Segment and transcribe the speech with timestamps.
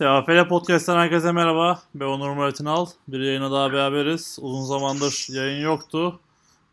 [0.00, 1.82] TFL Podcast'tan herkese merhaba.
[1.94, 2.86] Ben Onur Murat İnal.
[3.08, 4.38] Bir yayına daha beraberiz.
[4.40, 6.20] Uzun zamandır yayın yoktu.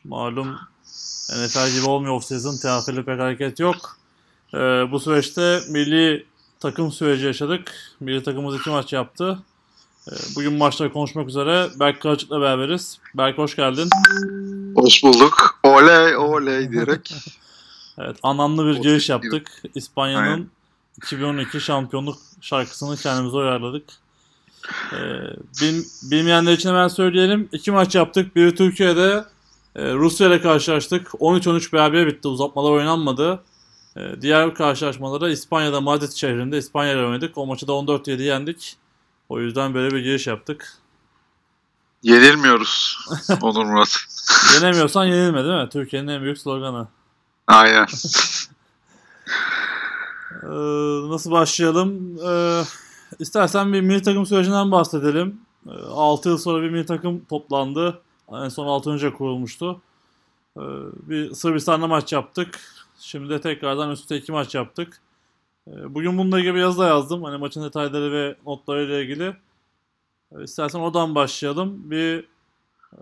[0.04, 0.60] Malum
[1.30, 2.58] NFL gibi olmuyor off-season.
[2.58, 3.98] TFL'de pek hareket yok.
[4.54, 4.58] Ee,
[4.92, 6.26] bu süreçte milli
[6.60, 7.74] takım süreci yaşadık.
[8.00, 9.40] Milli takımımız iki maç yaptı.
[10.08, 13.00] Ee, bugün maçları konuşmak üzere Berk Karaçık'la beraberiz.
[13.16, 13.90] Berk hoş geldin.
[14.76, 15.60] Hoş bulduk.
[15.64, 17.14] Oley oley diyerek.
[17.98, 19.62] Evet, anlamlı bir giriş yaptık.
[19.76, 20.57] İspanya'nın.
[20.98, 23.84] 2012 şampiyonluk şarkısını kendimize uyarladık.
[24.94, 24.98] Ee,
[25.62, 27.50] bil- bilmeyenler için hemen söyleyelim.
[27.52, 28.36] İki maç yaptık.
[28.36, 29.26] Biri Türkiye'de
[29.76, 31.08] e, Rusya ile karşılaştık.
[31.08, 32.28] 13-13 beraber bitti.
[32.28, 33.44] Uzatmalar oynanmadı.
[33.98, 37.38] Ee, diğer karşılaşmaları İspanya'da Madrid şehrinde İspanya ile oynadık.
[37.38, 38.78] O maçı da 14-7 yendik.
[39.30, 40.74] O yüzden böyle bir giriş yaptık.
[42.04, 42.98] Yenilmiyoruz
[43.42, 43.98] Onur Murat.
[44.54, 45.70] Yenemiyorsan yenilme değil mi?
[45.70, 46.88] Türkiye'nin en büyük sloganı.
[47.48, 47.88] Aynen.
[50.32, 50.48] Ee,
[51.10, 52.18] nasıl başlayalım?
[52.28, 52.62] Ee,
[53.20, 55.42] istersen bir milli takım sürecinden bahsedelim.
[55.92, 58.02] 6 yıl sonra bir milli takım toplandı.
[58.32, 59.82] En son 6 önce kurulmuştu.
[60.58, 60.62] Ee,
[61.10, 62.60] bir Sırbistan'da maç yaptık.
[63.00, 65.02] Şimdi de tekrardan üst üste 2 maç yaptık.
[65.68, 67.24] Ee, bugün bununla ilgili bir yazı da yazdım.
[67.24, 69.36] Hani maçın detayları ve notlarıyla ilgili.
[70.32, 71.92] Ee, istersen oradan başlayalım.
[71.92, 72.20] Bir
[72.94, 73.00] e,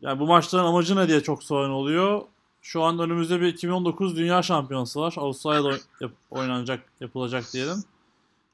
[0.00, 2.22] yani bu maçların amacı ne diye çok sorun oluyor.
[2.62, 5.14] Şu an önümüzde bir 2019 Dünya Şampiyonası var.
[5.16, 7.84] Avustralya'da yap- oynanacak, yapılacak diyelim.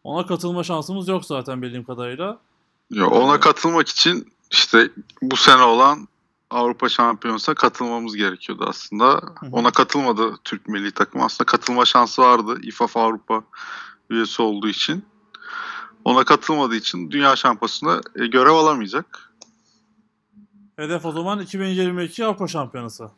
[0.05, 2.39] Ona katılma şansımız yok zaten bildiğim kadarıyla.
[2.91, 4.91] Ya ona katılmak için işte
[5.23, 6.09] bu sene olan
[6.51, 9.23] Avrupa Şampiyonası'na katılmamız gerekiyordu aslında.
[9.53, 11.23] Ona katılmadı Türk milli takım.
[11.23, 13.43] Aslında katılma şansı vardı İFAF Avrupa
[14.11, 15.05] üyesi olduğu için.
[16.05, 19.33] Ona katılmadığı için Dünya Şampiyonası'nda e, görev alamayacak.
[20.77, 23.11] Hedef o zaman 2022 Avrupa Şampiyonası.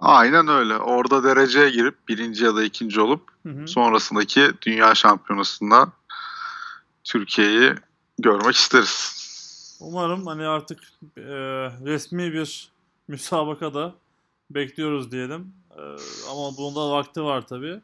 [0.00, 0.78] Aynen öyle.
[0.78, 3.68] Orada dereceye girip birinci ya da ikinci olup Hı hı.
[3.68, 5.88] sonrasındaki Dünya Şampiyonası'nda
[7.04, 7.74] Türkiye'yi
[8.18, 9.24] görmek isteriz.
[9.80, 10.78] Umarım hani artık
[11.16, 11.22] e,
[11.84, 12.70] resmi bir
[13.08, 13.94] müsabakada
[14.50, 15.52] bekliyoruz diyelim.
[15.70, 15.80] E,
[16.30, 17.80] ama bunda vakti var tabii.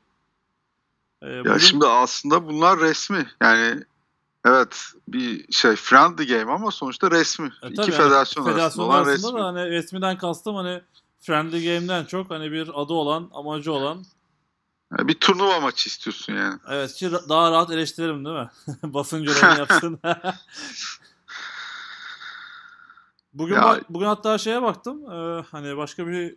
[1.22, 3.26] E, Ya bugün- şimdi aslında bunlar resmi.
[3.42, 3.84] Yani
[4.44, 7.50] evet bir şey friendly game ama sonuçta resmi.
[7.62, 9.40] E, İki tabii, federasyon, hani arasında federasyon olan arasında resmi.
[9.40, 10.80] da hani resmiden kastım hani
[11.20, 14.04] friendly game'den çok hani bir adı olan, amacı olan
[14.98, 16.58] Yani bir turnuva maçı istiyorsun yani.
[16.68, 18.50] Evet ki daha rahat eleştirelim değil mi?
[18.82, 20.00] Basın görevini yapsın.
[23.34, 25.10] bugün Ya- bak- bugün hatta şeye baktım.
[25.12, 26.36] e, hani başka bir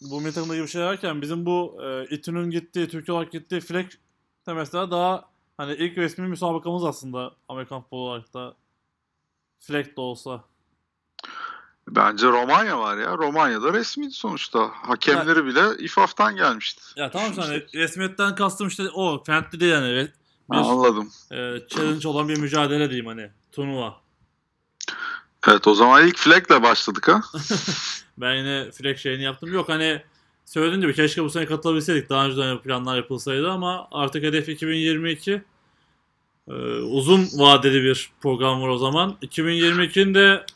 [0.00, 3.98] bu takımda gibi bir şey varken bizim bu e, İTÜ'nün gittiği, Türkiye olarak gittiği Fleck
[4.46, 5.24] de mesela daha
[5.56, 8.54] hani ilk resmi müsabakamız aslında Amerikan futbolu olarak da
[9.60, 10.44] Fleck de olsa.
[11.88, 13.18] Bence Romanya var ya.
[13.18, 14.70] Romanya'da resmiydi sonuçta.
[14.72, 16.82] Hakemleri bile İFAF'tan gelmişti.
[16.96, 17.46] Ya tamam Düşünsene.
[17.54, 20.08] hani resmiyetten kastım işte o friendly değil yani
[20.50, 21.10] Ha, bir anladım.
[21.32, 21.36] e,
[21.68, 23.96] challenge olan bir mücadele diyeyim hani turnuva.
[25.48, 27.20] Evet o zaman ilk flag'le başladık ha.
[28.18, 29.52] Ben yine Fleck şeyini yaptım.
[29.54, 30.02] Yok hani
[30.44, 32.08] söylediğim gibi keşke bu sene katılabilseydik.
[32.10, 35.42] Daha önceden planlar yapılsaydı ama artık hedef 2022.
[36.48, 39.16] Ee, uzun vadeli bir program var o zaman.
[39.22, 40.46] 2022'nin de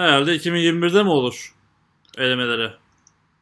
[0.00, 1.54] herhalde 2021'de mi olur
[2.18, 2.72] elemeleri?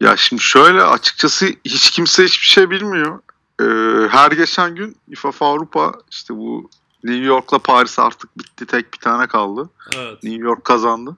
[0.00, 3.20] Ya şimdi şöyle açıkçası hiç kimse hiçbir şey bilmiyor.
[3.60, 6.70] Ee, her geçen gün İFAF Avrupa işte bu
[7.04, 8.66] New York'la Paris artık bitti.
[8.66, 9.70] Tek bir tane kaldı.
[9.96, 10.22] Evet.
[10.22, 11.16] New York kazandı.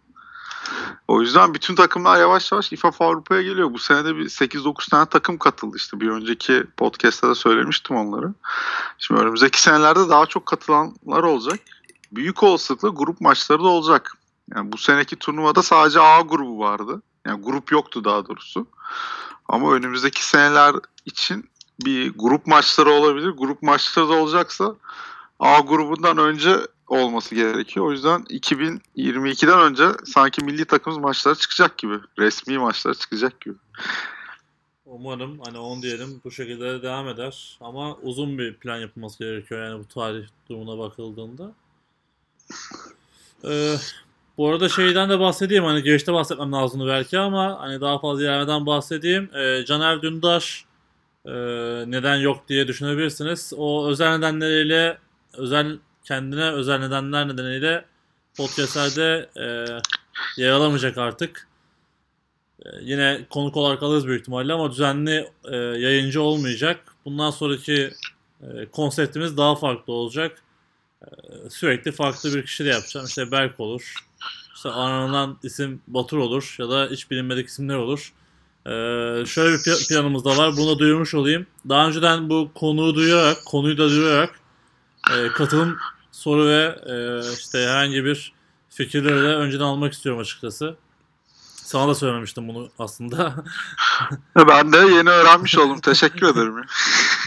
[1.09, 3.72] O yüzden bütün takımlar yavaş yavaş İFAF Avrupa'ya geliyor.
[3.72, 6.00] Bu sene de bir 8-9 tane takım katıldı işte.
[6.00, 8.34] Bir önceki podcast'ta da söylemiştim onları.
[8.99, 11.60] Şimdi önümüzdeki senelerde daha çok katılanlar olacak.
[12.12, 14.17] Büyük olasılıkla grup maçları da olacak.
[14.54, 17.03] Yani bu seneki turnuvada sadece A grubu vardı.
[17.26, 18.66] Yani grup yoktu daha doğrusu.
[19.48, 20.75] Ama önümüzdeki seneler
[21.06, 21.50] için
[21.84, 23.31] bir grup maçları olabilir.
[23.31, 24.75] Grup maçları da olacaksa
[25.38, 26.56] A grubundan önce
[26.88, 27.87] olması gerekiyor.
[27.87, 31.94] O yüzden 2022'den önce sanki milli takımımız maçları çıkacak gibi.
[32.19, 33.55] Resmi maçlar çıkacak gibi.
[34.87, 37.58] Umarım hani on diyelim bu şekilde devam eder.
[37.61, 41.52] Ama uzun bir plan yapılması gerekiyor yani bu tarih durumuna bakıldığında.
[43.44, 43.76] Ee,
[44.38, 48.67] bu arada şeyden de bahsedeyim hani girişte bahsetmem lazımdı belki ama hani daha fazla ilerlemeden
[48.67, 49.31] bahsedeyim.
[49.37, 50.64] Ee, Caner Dündar
[51.26, 51.32] e,
[51.90, 53.52] neden yok diye düşünebilirsiniz.
[53.56, 54.99] O özel nedenleriyle
[55.32, 57.85] özel kendine özel nedenler nedeniyle
[58.37, 59.44] podcastlerde e,
[60.43, 61.49] yer alamayacak artık.
[62.64, 66.94] E, yine konuk olarak alırız büyük ihtimalle ama düzenli e, yayıncı olmayacak.
[67.05, 67.91] Bundan sonraki
[68.43, 70.43] e, konseptimiz daha farklı olacak.
[71.02, 71.06] E,
[71.50, 73.06] sürekli farklı bir kişi de yapacağım.
[73.06, 74.07] İşte Berk olur.
[74.58, 78.12] İşte aranılan isim Batur olur ya da hiç bilinmedik isimler olur.
[78.66, 78.70] E,
[79.26, 80.56] şöyle bir pla- planımız da var.
[80.56, 81.46] Bunu da duyurmuş olayım.
[81.69, 84.40] Daha önceden bu konuyu duyarak, konuyu da duyurarak
[85.10, 85.78] e, katılım
[86.12, 88.32] soru ve e, işte herhangi bir
[88.70, 90.76] fikirleri de önceden almak istiyorum açıkçası.
[91.55, 93.44] Sana da söylememiştim bunu aslında.
[94.37, 95.81] Ben de yeni öğrenmiş oldum.
[95.81, 96.55] Teşekkür ederim.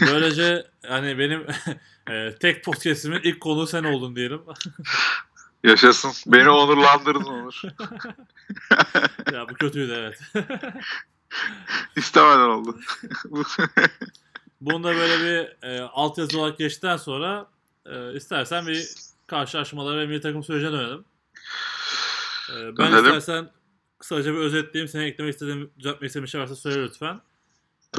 [0.00, 1.46] Böylece yani benim
[2.10, 4.40] e, tek podcast'imin ilk konuğu sen oldun diyelim.
[5.64, 6.12] Yaşasın.
[6.32, 7.62] Beni onurlandırdın Onur.
[9.32, 10.20] ya bu kötüydü evet.
[11.96, 12.78] İstemeden oldu.
[14.60, 17.46] Bunu da böyle bir e, altyazı olarak geçtikten sonra
[17.86, 18.88] e, istersen bir
[19.26, 21.04] karşılaşmalara ve milli takım sürecine dönelim.
[22.50, 23.04] E, ben Dönelim.
[23.04, 23.50] istersen
[23.98, 24.88] kısaca bir özetleyeyim.
[24.88, 27.20] Senin eklemek istediğin, düzeltmek istediğin bir şey varsa söyle lütfen.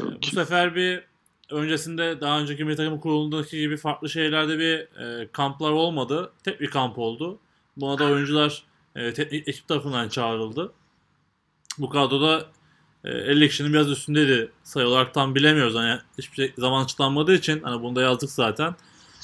[0.00, 1.04] E, bu sefer bir
[1.50, 6.32] öncesinde daha önceki milli takım kurulundaki gibi farklı şeylerde bir e, kamplar olmadı.
[6.44, 7.38] Tek bir kamp oldu.
[7.76, 8.62] Buna da oyuncular
[8.96, 10.72] e, teknik ekip tarafından çağrıldı.
[11.78, 12.46] Bu kadroda
[13.04, 15.74] e, 50 kişinin biraz üstündeydi sayı olarak tam bilemiyoruz.
[15.74, 18.74] Hani hiçbir şey zaman açıklanmadığı için hani bunu da yazdık zaten.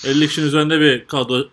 [0.04, 1.44] 50 kişinin üzerinde bir kadro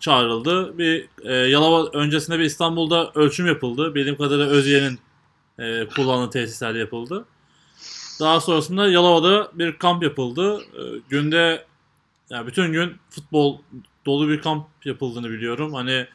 [0.00, 0.78] çağrıldı.
[0.78, 3.94] Bir e, Yalova öncesinde bir İstanbul'da ölçüm yapıldı.
[3.94, 4.98] Bildiğim kadarıyla Özyeğin'in
[5.58, 7.24] e, kullandığı tesislerde yapıldı.
[8.20, 10.60] Daha sonrasında Yalova'da bir kamp yapıldı.
[10.60, 11.64] E, günde
[12.30, 13.58] yani bütün gün futbol
[14.06, 15.74] dolu bir kamp yapıldığını biliyorum.
[15.74, 16.06] Hani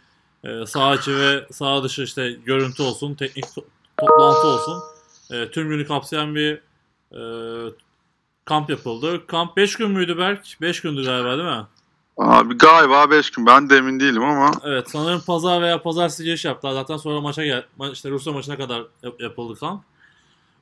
[0.44, 3.64] e, saha içi ve saha dışı işte görüntü olsun, teknik to-
[4.00, 4.84] toplantı olsun.
[5.32, 6.62] E, tüm günü kapsayan bir
[7.12, 7.22] e,
[8.46, 9.28] kamp yapıldı.
[9.28, 10.58] Kamp 5 gün müydü Berk?
[10.62, 11.66] 5 gündü galiba değil mi?
[12.18, 13.46] Abi galiba 5 gün.
[13.46, 16.74] Ben de emin değilim ama Evet sanırım pazar veya pazartesi giriş yaptılar.
[16.74, 19.84] Zaten sonra maça gel ma- işte Rusya maçına kadar yap- yapıldı kamp.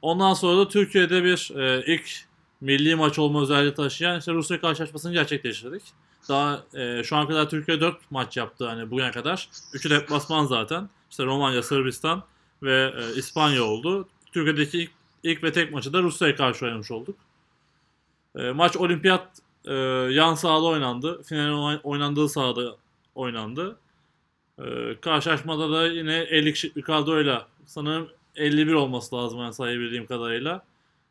[0.01, 2.09] Ondan sonra da Türkiye'de bir e, ilk
[2.61, 5.83] milli maç olma özelliği taşıyan işte Rusya karşılaşmasını gerçekleştirdik.
[6.29, 9.49] Daha e, şu an kadar Türkiye 4 maç yaptı hani bugüne kadar.
[9.73, 10.89] 3'ü deplasman zaten.
[11.11, 12.23] İşte Romanya, Sırbistan
[12.63, 14.07] ve e, İspanya oldu.
[14.31, 14.91] Türkiye'deki ilk,
[15.23, 17.15] ilk ve tek maçı da Rusya'ya karşı oynamış olduk.
[18.35, 19.27] E, maç olimpiyat
[19.65, 19.73] e,
[20.11, 21.23] yan sahada oynandı.
[21.23, 22.75] Finalin oyn- oynandığı sahada
[23.15, 23.77] oynandı.
[24.59, 30.65] E, karşılaşmada da yine 50 kişilik bir kadroyla sanırım 51 olması lazım yani sayabildiğim kadarıyla.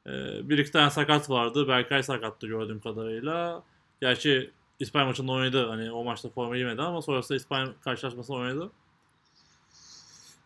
[0.06, 0.10] E,
[0.48, 1.68] bir iki tane sakat vardı.
[1.68, 3.62] Berkay sakattı gördüğüm kadarıyla.
[4.00, 5.66] Gerçi İspanya maçında oynadı.
[5.68, 8.70] Hani o maçta forma giymedi ama sonrasında İspanya karşılaşmasında oynadı.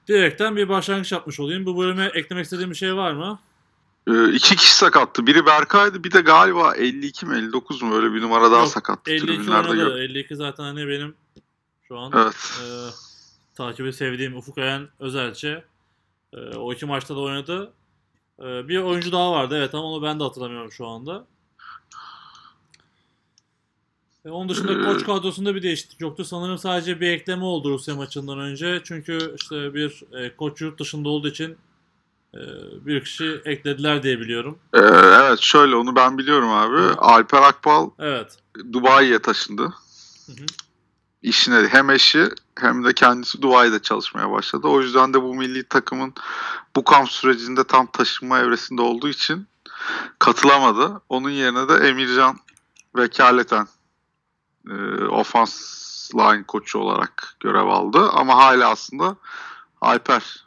[0.08, 1.66] Direkten bir başlangıç yapmış olayım.
[1.66, 3.38] Bu bölüme eklemek istediğim bir şey var mı?
[4.06, 5.26] e, iki kişi sakattı.
[5.26, 6.04] Biri Berkay'dı.
[6.04, 9.10] Bir de galiba 52 mi 59 mu öyle bir numara daha Yok, sakattı.
[9.10, 9.88] 52 Tribünlerde oynadı.
[9.88, 10.02] gördüm.
[10.02, 11.14] 52 zaten hani benim
[11.88, 12.34] şu an Evet.
[12.62, 12.66] e,
[13.54, 15.64] takibi sevdiğim Ufuk Ayan Özelçe.
[16.32, 17.72] E, o iki maçta da oynadı.
[18.40, 21.26] E, bir oyuncu daha vardı evet ama onu ben de hatırlamıyorum şu anda.
[24.24, 26.24] E, onun dışında koç kadrosunda bir değişiklik yoktu.
[26.24, 28.80] Sanırım sadece bir ekleme oldu Rusya maçından önce.
[28.84, 31.56] Çünkü işte bir e, koç yurt dışında olduğu için
[32.34, 32.40] e,
[32.86, 34.58] bir kişi eklediler diye biliyorum.
[34.74, 34.78] Ee,
[35.22, 36.78] evet şöyle onu ben biliyorum abi.
[36.98, 38.36] Alper Akbal Evet.
[38.72, 39.62] Dubai'ye taşındı.
[40.26, 40.46] Hı hı.
[41.22, 42.28] İşine hem eşi
[42.58, 44.68] hem de kendisi Dubai'de çalışmaya başladı.
[44.68, 46.14] O yüzden de bu milli takımın
[46.76, 49.46] bu kamp sürecinde tam taşınma evresinde olduğu için
[50.18, 51.00] katılamadı.
[51.08, 52.38] Onun yerine de Emircan
[52.96, 53.66] vekaleten
[54.70, 55.82] e, ofans
[56.14, 58.08] line koçu olarak görev aldı.
[58.12, 59.16] Ama hala aslında
[59.80, 60.44] Alper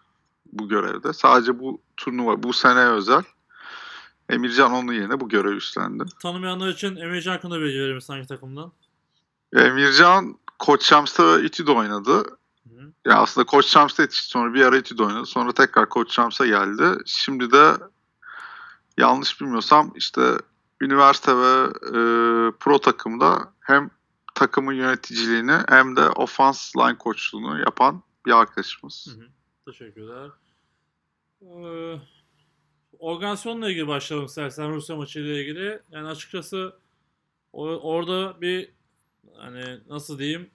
[0.53, 1.13] bu görevde.
[1.13, 3.23] Sadece bu turnuva bu sene özel.
[4.29, 6.03] Emircan onun yerine bu görevi üstlendi.
[6.21, 8.71] Tanımayanlar için Emircan hakkında bilgi verir misin hangi takımdan?
[9.53, 12.23] Emircan Koç Şams'ta ve İTÜ'de oynadı.
[12.63, 12.91] Hı.
[13.05, 14.27] Ya aslında Koç Şams'ta yetişti.
[14.27, 15.25] Sonra bir ara İTÜ'de oynadı.
[15.25, 16.83] Sonra tekrar Koç Şams'a geldi.
[17.05, 17.73] Şimdi de
[18.97, 20.21] yanlış bilmiyorsam işte
[20.81, 21.91] üniversite ve e,
[22.59, 23.89] pro takımda hem
[24.35, 29.07] takımın yöneticiliğini hem de ofans line koçluğunu yapan bir arkadaşımız.
[29.15, 29.27] Hı hı.
[29.65, 30.29] Teşekkürler.
[31.41, 31.99] Ee,
[32.99, 35.79] organizasyonla ilgili başlayalım istersen Rusya maçı ile ilgili.
[35.91, 36.79] Yani açıkçası
[37.53, 38.69] o- orada bir
[39.37, 40.49] hani nasıl diyeyim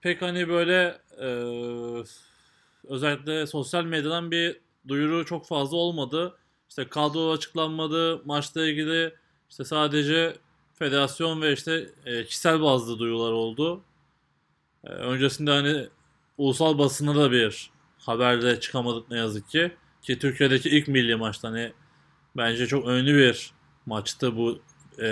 [0.00, 1.26] pek hani böyle e,
[2.84, 6.38] özellikle sosyal medyadan bir duyuru çok fazla olmadı.
[6.68, 8.22] İşte kadro açıklanmadı.
[8.24, 9.14] Maçla ilgili
[9.50, 10.36] işte sadece
[10.78, 13.80] federasyon ve işte e, kişisel bazlı duyurular oldu.
[14.84, 15.86] E, öncesinde hani
[16.38, 19.72] ulusal basına da bir haberde çıkamadık ne yazık ki.
[20.02, 21.72] Ki Türkiye'deki ilk milli maçta hani
[22.36, 23.52] bence çok önemli bir
[23.86, 24.58] maçtı bu
[24.98, 25.08] e,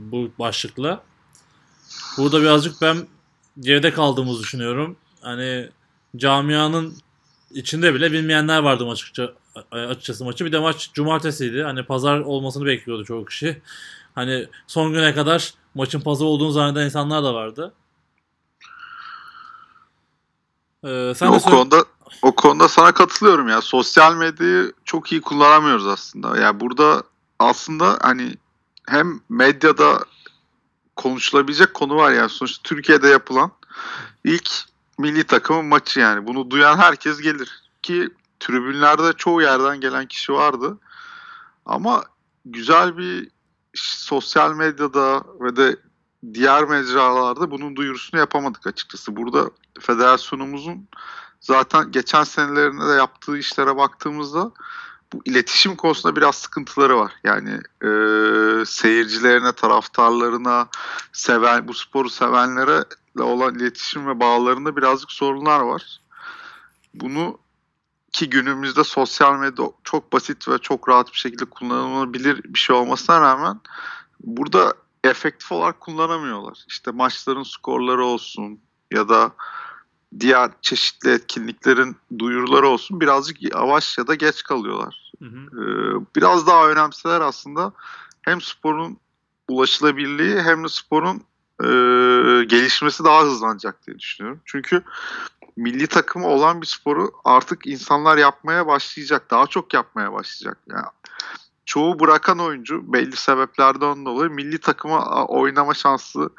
[0.00, 1.02] bu başlıkla.
[2.18, 3.06] Burada birazcık ben
[3.60, 4.96] geride kaldığımızı düşünüyorum.
[5.20, 5.68] Hani
[6.16, 6.96] camianın
[7.50, 9.34] içinde bile bilmeyenler vardı açıkça
[9.70, 10.44] açıkçası maçı.
[10.44, 11.62] Bir de maç cumartesiydi.
[11.62, 13.62] Hani pazar olmasını bekliyordu çoğu kişi.
[14.14, 17.74] Hani son güne kadar maçın pazar olduğunu zanneden insanlar da vardı.
[20.84, 21.84] Ee, sen de o söyle- konuda
[22.22, 23.60] o konuda sana katılıyorum ya.
[23.62, 26.36] Sosyal medyayı çok iyi kullanamıyoruz aslında.
[26.36, 27.02] Yani burada
[27.38, 28.34] aslında hani
[28.88, 30.04] hem medyada
[30.96, 32.28] konuşulabilecek konu var yani.
[32.28, 33.50] Sonuçta Türkiye'de yapılan
[34.24, 34.50] ilk
[34.98, 36.26] milli takımın maçı yani.
[36.26, 37.62] Bunu duyan herkes gelir.
[37.82, 38.08] Ki
[38.40, 40.78] tribünlerde çoğu yerden gelen kişi vardı.
[41.66, 42.04] Ama
[42.44, 43.28] güzel bir
[43.74, 45.76] sosyal medyada ve de
[46.34, 49.16] diğer mecralarda bunun duyurusunu yapamadık açıkçası.
[49.16, 49.50] Burada
[49.80, 50.88] federasyonumuzun
[51.40, 54.52] zaten geçen senelerinde de yaptığı işlere baktığımızda
[55.12, 57.12] bu iletişim konusunda biraz sıkıntıları var.
[57.24, 57.50] Yani
[57.82, 57.90] e,
[58.66, 60.68] seyircilerine, taraftarlarına,
[61.12, 62.84] seven bu sporu sevenlere
[63.20, 66.00] olan iletişim ve bağlarında birazcık sorunlar var.
[66.94, 67.38] Bunu
[68.12, 73.20] ki günümüzde sosyal medya çok basit ve çok rahat bir şekilde kullanılabilir bir şey olmasına
[73.20, 73.60] rağmen
[74.20, 74.74] burada
[75.04, 76.64] efektif olarak kullanamıyorlar.
[76.68, 78.60] İşte maçların skorları olsun
[78.92, 79.32] ya da
[80.20, 85.12] diğer çeşitli etkinliklerin duyuruları olsun birazcık yavaş ya da geç kalıyorlar.
[85.18, 85.62] Hı hı.
[85.62, 87.72] Ee, biraz daha önemseler aslında
[88.22, 88.98] hem sporun
[89.48, 91.22] ulaşılabilirliği hem de sporun
[91.60, 91.66] e,
[92.44, 94.40] gelişmesi daha hızlanacak diye düşünüyorum.
[94.44, 94.82] Çünkü
[95.56, 99.30] milli takımı olan bir sporu artık insanlar yapmaya başlayacak.
[99.30, 100.58] Daha çok yapmaya başlayacak.
[100.68, 100.86] Yani
[101.64, 106.30] çoğu bırakan oyuncu belli sebeplerden dolayı milli takıma oynama şansı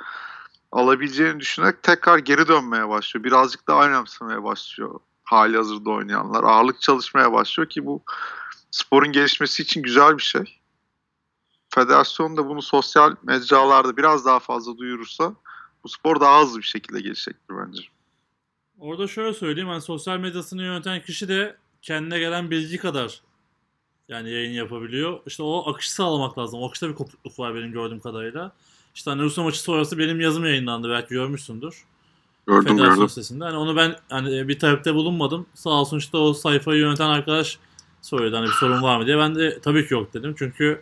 [0.72, 3.24] alabileceğini düşünerek tekrar geri dönmeye başlıyor.
[3.24, 5.00] Birazcık daha önemsemeye başlıyor
[5.32, 6.44] hali hazırda oynayanlar.
[6.44, 8.02] Ağırlık çalışmaya başlıyor ki bu
[8.72, 10.60] sporun gelişmesi için güzel bir şey.
[11.70, 15.34] Federasyon da bunu sosyal mecralarda biraz daha fazla duyurursa
[15.84, 17.84] bu spor daha hızlı bir şekilde gelişecektir bence.
[18.82, 23.22] Orada şöyle söyleyeyim hani sosyal medyasını yöneten kişi de kendine gelen bilgi kadar
[24.10, 25.20] yani yayın yapabiliyor.
[25.26, 26.60] İşte o akışı sağlamak lazım.
[26.62, 28.52] O akışta bir kopukluk var benim gördüğüm kadarıyla.
[28.96, 31.84] İşte hani Rusya maçı sonrası benim yazım yayınlandı belki görmüşsündür.
[32.48, 33.10] Gördüm Federasyon gördüm.
[33.10, 33.44] sitesinde.
[33.44, 35.46] Hani onu ben hani bir talepte bulunmadım.
[35.54, 37.58] Sağ olsun işte o sayfayı yöneten arkadaş
[38.02, 39.18] söyledi hani bir sorun var mı diye.
[39.18, 40.36] Ben de tabii ki yok dedim.
[40.38, 40.82] Çünkü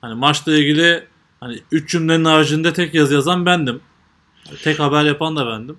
[0.00, 1.06] hani maçla ilgili
[1.40, 3.80] hani 3 cümlenin haricinde tek yazı yazan bendim.
[4.62, 5.78] Tek haber yapan da bendim.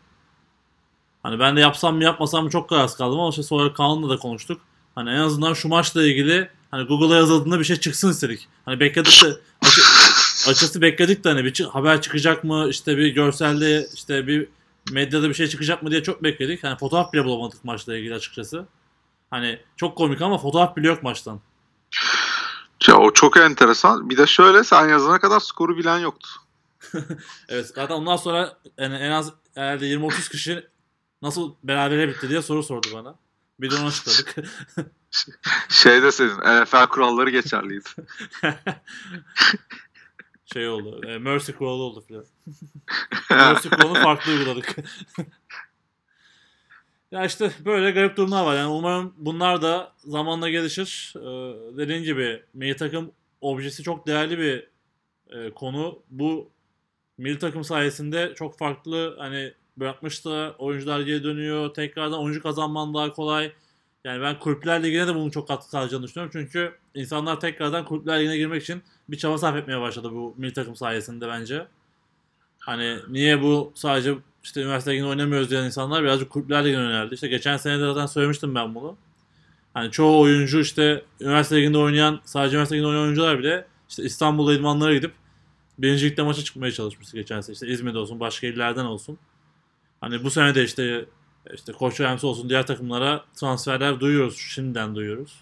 [1.24, 4.18] Hani ben de yapsam mı yapmasam mı çok kararsız kaldım ama işte sonra Kaan'la da
[4.18, 4.62] konuştuk.
[4.96, 8.48] Hani en azından şu maçla ilgili hani Google'a yazıldığında bir şey çıksın istedik.
[8.66, 9.28] Hani bekledik de
[9.62, 9.82] açı,
[10.50, 14.48] açısı bekledik de hani bir haber çıkacak mı işte bir görselde işte bir
[14.92, 16.63] medyada bir şey çıkacak mı diye çok bekledik.
[16.63, 18.66] Hani fotoğraf bile bulamadık maçla ilgili açıkçası.
[19.30, 21.40] Hani çok komik ama fotoğraf bile yok maçtan.
[22.88, 24.10] Ya o çok enteresan.
[24.10, 26.30] Bir de şöyle sen yazana kadar skoru bilen yoktu.
[27.50, 30.68] Evet zaten ondan sonra yani en az herhalde 20-30 kişi
[31.22, 33.16] nasıl berabere bitti diye soru sordu bana.
[33.60, 34.36] Bir de onu açıkladık.
[35.70, 37.90] Şeyde senin NFL kuralları geçerliydi.
[40.54, 41.01] şey oldu.
[41.08, 42.25] E, Mercy kuralı oldu filan.
[43.30, 44.75] Mercy kuralını farklı uyguladık.
[47.12, 48.56] ya işte böyle garip durumlar var.
[48.56, 51.13] Yani umarım bunlar da zamanla gelişir.
[51.16, 53.12] Ee, dediğin gibi milli takım
[53.42, 54.68] objesi çok değerli bir
[55.30, 56.04] e, konu.
[56.10, 56.51] Bu
[57.18, 61.74] milli takım sayesinde çok farklı hani bırakmış da oyuncular geri dönüyor.
[61.74, 63.51] Tekrardan oyuncu kazanman daha kolay.
[64.04, 66.32] Yani ben Kulüpler Ligi'ne de bunun çok katkı sağlayacağını düşünüyorum.
[66.34, 70.75] Çünkü insanlar tekrardan Kulüpler Ligi'ne girmek için bir çaba sarf etmeye başladı bu milli takım
[70.75, 71.68] sayesinde bence.
[72.60, 77.13] Hani niye bu sadece işte üniversite liginde oynamıyoruz diyen insanlar birazcık kulüpler ligine yöneldi.
[77.13, 78.98] İşte geçen sene de zaten söylemiştim ben bunu.
[79.74, 84.54] Hani çoğu oyuncu işte üniversite liginde oynayan, sadece üniversite liginde oynayan oyuncular bile işte İstanbul'da
[84.54, 85.12] idmanlara gidip
[85.78, 87.54] birinci ligde maça çıkmaya çalışmıştı geçen sene.
[87.54, 89.18] İşte İzmir'de olsun, başka illerden olsun.
[90.01, 91.05] Hani bu sene de işte
[91.53, 94.38] işte Koç Rams olsun diğer takımlara transferler duyuyoruz.
[94.38, 95.41] Şimdiden duyuyoruz.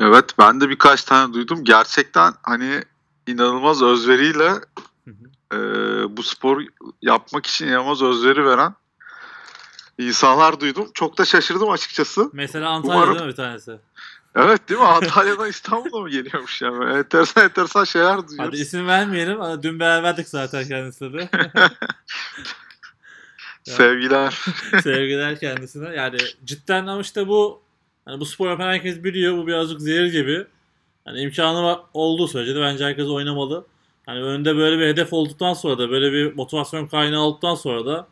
[0.00, 1.64] Evet ben de birkaç tane duydum.
[1.64, 2.82] Gerçekten hani
[3.26, 5.10] inanılmaz özveriyle Hı
[5.52, 5.56] hı.
[5.56, 6.62] e, bu spor
[7.02, 8.74] yapmak için inanılmaz özveri veren
[9.98, 10.90] insanlar duydum.
[10.94, 12.30] Çok da şaşırdım açıkçası.
[12.32, 13.78] Mesela Antalya'da Umarım- bir tanesi?
[14.36, 14.86] Evet değil mi?
[14.86, 16.78] Antalya'dan İstanbul'a mı geliyormuş yani?
[16.80, 18.60] Böyle enteresan enteresan şeyler Hadi duyuyoruz.
[18.60, 19.62] isim vermeyelim.
[19.62, 21.30] Dün beraberdik zaten kendisiyle de.
[23.64, 24.34] Sevgiler.
[24.82, 25.88] Sevgiler kendisine.
[25.96, 27.62] Yani cidden ama işte bu
[28.04, 29.36] hani bu spor yapan herkes biliyor.
[29.36, 30.46] Bu birazcık zehir gibi.
[31.04, 33.66] Hani imkanı var, olduğu sürece de bence herkes oynamalı.
[34.06, 38.08] Hani önünde böyle bir hedef olduktan sonra da böyle bir motivasyon kaynağı olduktan sonra da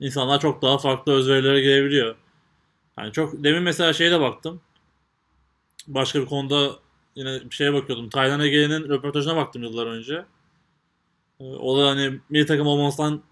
[0.00, 2.16] insanlar çok daha farklı özverilere girebiliyor.
[2.98, 4.60] Yani çok demin mesela şeye de baktım.
[5.86, 6.70] Başka bir konuda
[7.14, 8.08] yine bir şeye bakıyordum.
[8.10, 10.24] Taylan Ege'nin röportajına baktım yıllar önce.
[11.40, 13.22] Ee, O da hani milli takım olmasından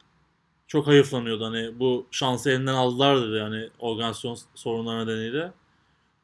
[0.67, 1.45] çok hayıflanıyordu.
[1.45, 5.53] Hani bu şansı elinden aldılar dedi yani organizasyon sorunları nedeniyle.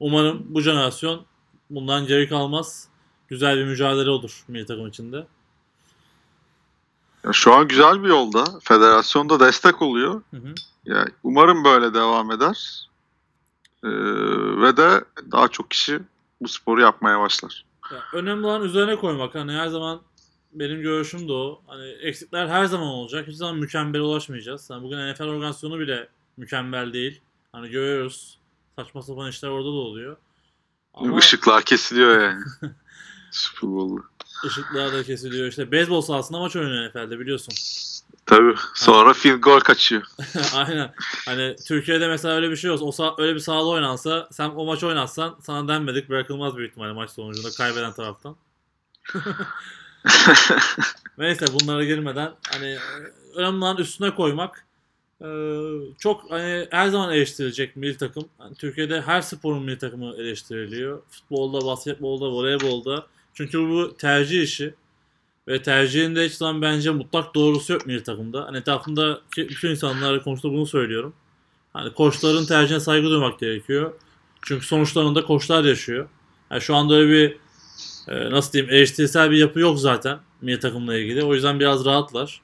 [0.00, 1.24] Umarım bu jenerasyon
[1.70, 2.88] bundan geri kalmaz.
[3.28, 5.26] Güzel bir mücadele olur milli takım içinde.
[7.24, 8.44] Ya şu an güzel bir yolda.
[8.62, 10.22] Federasyon da destek oluyor.
[10.30, 10.54] Hı hı.
[10.84, 12.88] Ya umarım böyle devam eder.
[13.84, 13.88] Ee,
[14.62, 16.00] ve de daha çok kişi
[16.40, 17.64] bu sporu yapmaya başlar.
[17.92, 19.34] Ya önemli olan üzerine koymak.
[19.34, 20.00] Hani her zaman
[20.52, 21.62] benim görüşüm de o.
[21.66, 23.22] Hani eksikler her zaman olacak.
[23.22, 24.70] Hiçbir zaman mükemmel ulaşmayacağız.
[24.70, 27.20] Yani bugün NFL organizasyonu bile mükemmel değil.
[27.52, 28.38] Hani görüyoruz.
[28.76, 30.16] Saçma sapan işler orada da oluyor.
[30.94, 32.44] Ama Işıklar kesiliyor yani.
[33.30, 34.02] Super Bowl'da.
[34.46, 35.48] ışıklar da kesiliyor.
[35.48, 37.54] İşte beyzbol sahasında maç oynuyor NFL'de biliyorsun.
[38.26, 38.54] Tabii.
[38.74, 40.02] Sonra field goal kaçıyor.
[40.54, 40.94] Aynen.
[41.26, 44.64] Hani Türkiye'de mesela öyle bir şey olsa, o sah- öyle bir sahada oynansa, sen o
[44.64, 48.36] maç oynatsan sana denmedik bırakılmaz büyük ihtimalle maç sonucunda kaybeden taraftan.
[51.18, 52.76] Neyse bunlara girmeden hani
[53.34, 54.66] önemli olan üstüne koymak.
[55.24, 55.26] Ee,
[55.98, 58.28] çok hani her zaman eleştirilecek milli takım.
[58.38, 61.02] Hani Türkiye'de her sporun milli takımı eleştiriliyor.
[61.10, 63.06] Futbolda, basketbolda, voleybolda.
[63.34, 64.74] Çünkü bu tercih işi.
[65.48, 68.44] Ve tercihinde hiç zaman bence mutlak doğrusu yok milli takımda.
[68.44, 71.14] Hani etrafındaki bütün insanlarla konuştuğumda bunu söylüyorum.
[71.72, 73.92] Hani koçların tercihine saygı duymak gerekiyor.
[74.42, 76.08] Çünkü sonuçlarında koçlar yaşıyor.
[76.50, 77.36] Yani şu anda öyle bir
[78.08, 81.24] nasıl diyeyim eleştirisel bir yapı yok zaten milli takımla ilgili.
[81.24, 82.42] O yüzden biraz rahatlar.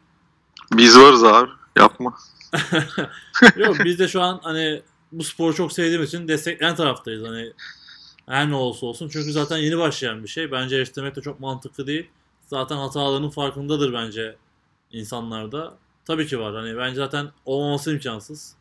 [0.73, 1.51] Biz varız abi.
[1.77, 2.15] Yapma.
[3.57, 4.83] Yok biz de şu an hani
[5.13, 7.29] bu sporu çok sevdiğimiz için destekleyen taraftayız.
[7.29, 7.53] Hani
[8.27, 9.09] her ne olursa olsun.
[9.09, 10.53] Çünkü zaten yeni başlayan bir şey.
[10.53, 12.11] Bence eleştirmek de çok mantıklı değil.
[12.47, 14.37] Zaten hatalarının farkındadır bence
[14.93, 15.75] insanlarda.
[16.05, 16.55] Tabii ki var.
[16.55, 18.55] Hani bence zaten olmaması imkansız.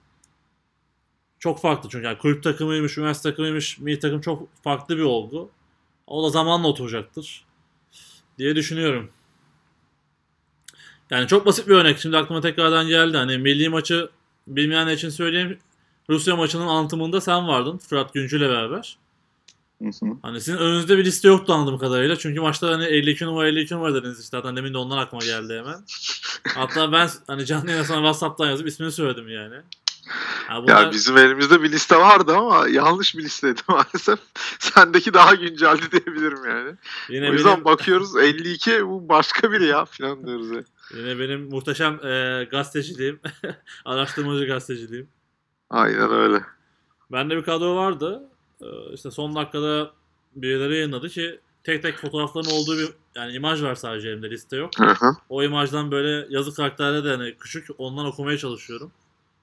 [1.40, 2.06] Çok farklı çünkü.
[2.06, 5.50] Yani kulüp takımıymış, üniversite takımıymış, milli takım çok farklı bir olgu.
[6.08, 7.46] O da zamanla oturacaktır.
[8.38, 9.12] Diye düşünüyorum.
[11.10, 12.00] Yani çok basit bir örnek.
[12.00, 13.18] Şimdi aklıma tekrardan geldi.
[13.18, 14.10] Hani milli maçı
[14.48, 15.60] bilmeyenler için söyleyeyim.
[16.10, 17.78] Rusya maçının anlatımında sen vardın.
[17.78, 18.98] Fırat Güncü'yle beraber.
[19.82, 20.18] Hı hı.
[20.22, 22.16] Hani sizin önünüzde bir liste yoktu anladığım kadarıyla.
[22.16, 24.38] Çünkü maçta hani 52 numara 52 numara dediniz işte.
[24.38, 25.80] Zaten demin de ondan aklıma geldi hemen.
[26.56, 29.56] Hatta ben hani canlı yayına sana WhatsApp'tan yazıp ismini söyledim yani.
[30.48, 34.20] Ha, bunlar- Ya bizim elimizde bir liste vardı ama yanlış bir listeydi maalesef.
[34.60, 36.76] Sendeki daha günceldi diyebilirim yani.
[37.10, 40.64] yine o yüzden benim, bakıyoruz 52 bu başka biri ya falan diyoruz ya.
[40.98, 43.20] yine benim muhteşem e, gazeteciliğim.
[43.86, 45.08] araştırmacı gazeteciliğim.
[45.70, 46.42] Aynen öyle.
[47.12, 48.24] Bende bir kadro vardı.
[48.62, 49.92] Ee, işte son dakikada
[50.36, 54.72] birileri yayınladı ki tek tek fotoğrafların olduğu bir yani imaj var sadece elimde liste yok.
[54.80, 55.12] Hı hı.
[55.30, 58.92] O imajdan böyle yazı karakterleri de hani küçük ondan okumaya çalışıyorum.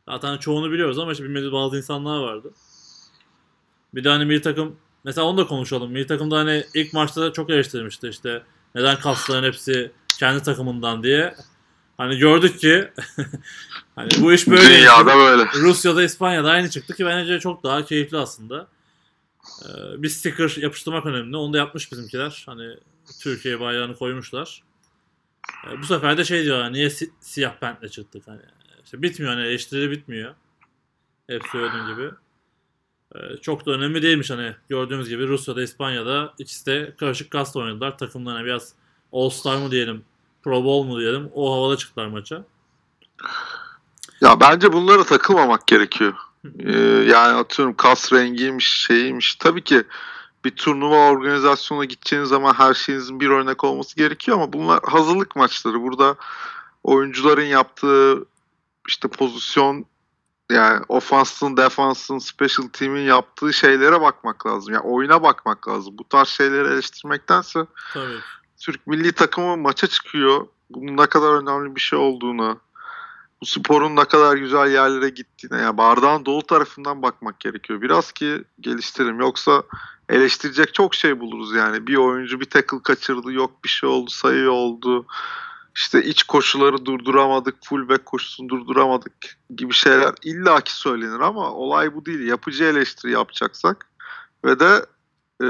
[0.08, 2.50] Zaten çoğunu biliyoruz ama işte bilmediği bazı insanlar vardı.
[3.94, 5.90] Bir de hani milli takım mesela onu da konuşalım.
[5.92, 8.42] Milli takımda hani ilk maçta çok eleştirilmişti işte
[8.74, 11.34] neden kasların hepsi kendi takımından diye.
[11.96, 12.90] Hani gördük ki
[13.96, 14.68] hani bu iş böyle.
[14.78, 15.44] Dünyada böyle.
[15.54, 18.66] Rusya'da, İspanya'da aynı çıktı ki bence çok daha keyifli aslında.
[19.62, 21.36] Ee, bir sticker yapıştırmak önemli.
[21.36, 22.42] Onu da yapmış bizimkiler.
[22.46, 22.76] Hani
[23.20, 24.62] Türkiye bayrağını koymuşlar.
[25.66, 28.42] Ee, bu sefer de şey diyorlar niye si- siyah pentle çıktık hani.
[28.84, 30.34] İşte bitmiyor hani eleştiri bitmiyor.
[31.26, 32.10] Hep söylediğim gibi.
[33.14, 37.98] Ee, çok da önemli değilmiş hani gördüğümüz gibi Rusya'da, İspanya'da ikisi de karışık kast oynadılar.
[37.98, 38.72] Takımlarına biraz
[39.12, 40.04] All Star mı diyelim,
[40.44, 42.44] Pro Bowl mu diyelim o havada çıktılar maça.
[44.20, 46.14] Ya bence bunlara takılmamak gerekiyor.
[46.58, 46.72] Ee,
[47.08, 49.34] yani atıyorum kas rengiymiş, şeyiymiş.
[49.34, 49.84] Tabii ki
[50.44, 55.82] bir turnuva organizasyonuna gideceğiniz zaman her şeyinizin bir örnek olması gerekiyor ama bunlar hazırlık maçları.
[55.82, 56.16] Burada
[56.82, 58.24] oyuncuların yaptığı
[58.88, 59.86] işte pozisyon
[60.50, 64.74] yani ofansın, defansın, special team'in yaptığı şeylere bakmak lazım.
[64.74, 65.98] Yani oyuna bakmak lazım.
[65.98, 68.18] Bu tarz şeyleri eleştirmektense Tabii.
[68.60, 70.46] Türk milli takımı maça çıkıyor.
[70.70, 72.60] Bunun ne kadar önemli bir şey olduğunu,
[73.40, 77.82] bu sporun ne kadar güzel yerlere gittiğine, yani bardağın dolu tarafından bakmak gerekiyor.
[77.82, 79.20] Biraz ki geliştirelim.
[79.20, 79.62] Yoksa
[80.08, 81.86] eleştirecek çok şey buluruz yani.
[81.86, 85.06] Bir oyuncu bir tackle kaçırdı, yok bir şey oldu, sayı oldu.
[85.74, 89.14] İşte iç koşuları durduramadık, fullback koşusunu durduramadık
[89.56, 92.28] gibi şeyler illaki söylenir ama olay bu değil.
[92.28, 93.86] Yapıcı eleştiri yapacaksak
[94.44, 94.86] ve de
[95.40, 95.46] e,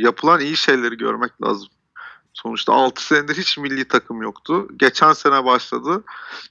[0.00, 1.68] yapılan iyi şeyleri görmek lazım.
[2.32, 4.68] Sonuçta 6 senedir hiç milli takım yoktu.
[4.76, 6.04] Geçen sene başladı.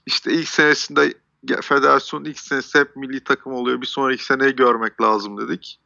[0.06, 1.14] İşte ilk senesinde
[1.62, 3.80] federasyonun ilk senesi hep milli takım oluyor.
[3.80, 5.80] Bir sonraki seneyi görmek lazım dedik.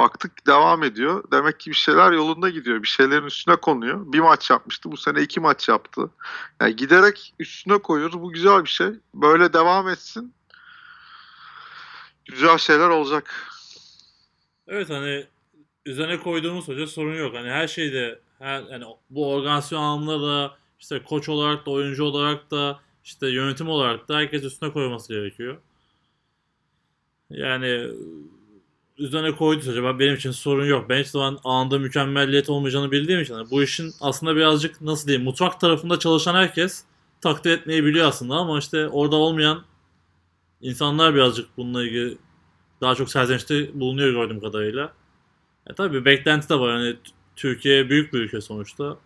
[0.00, 1.24] Baktık devam ediyor.
[1.32, 2.82] Demek ki bir şeyler yolunda gidiyor.
[2.82, 4.12] Bir şeylerin üstüne konuyor.
[4.12, 4.92] Bir maç yapmıştı.
[4.92, 6.10] Bu sene iki maç yaptı.
[6.60, 8.22] Yani giderek üstüne koyuyoruz.
[8.22, 8.88] Bu güzel bir şey.
[9.14, 10.34] Böyle devam etsin.
[12.24, 13.50] Güzel şeyler olacak.
[14.68, 15.26] Evet hani
[15.86, 17.34] üzerine koyduğumuz hoca sorun yok.
[17.34, 22.50] Hani her şeyde her yani bu organizasyon anlamında da işte koç olarak da oyuncu olarak
[22.50, 25.58] da işte yönetim olarak da herkes üstüne koyması gerekiyor.
[27.30, 27.90] Yani
[29.00, 30.88] üzerine koydu hoca ben benim için sorun yok.
[30.88, 35.24] Ben hiç zaman anında mükemmelliyet olmayacağını bildiğim için hani bu işin aslında birazcık nasıl diyeyim
[35.24, 36.84] mutfak tarafında çalışan herkes
[37.20, 39.64] takdir etmeyi biliyor aslında ama işte orada olmayan
[40.60, 42.18] insanlar birazcık bununla ilgili
[42.80, 44.92] daha çok serzenişte bulunuyor gördüğüm kadarıyla.
[45.70, 46.72] E tabii beklenti de var.
[46.72, 46.96] Hani
[47.36, 48.96] Türkiye büyük bir ülke sonuçta.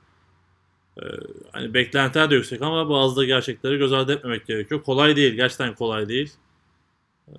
[1.02, 1.04] Ee,
[1.52, 4.82] hani beklentiler de yüksek ama bazı da gerçekleri göz ardı etmemek gerekiyor.
[4.82, 5.34] Kolay değil.
[5.34, 6.32] Gerçekten kolay değil.
[7.28, 7.32] Ee,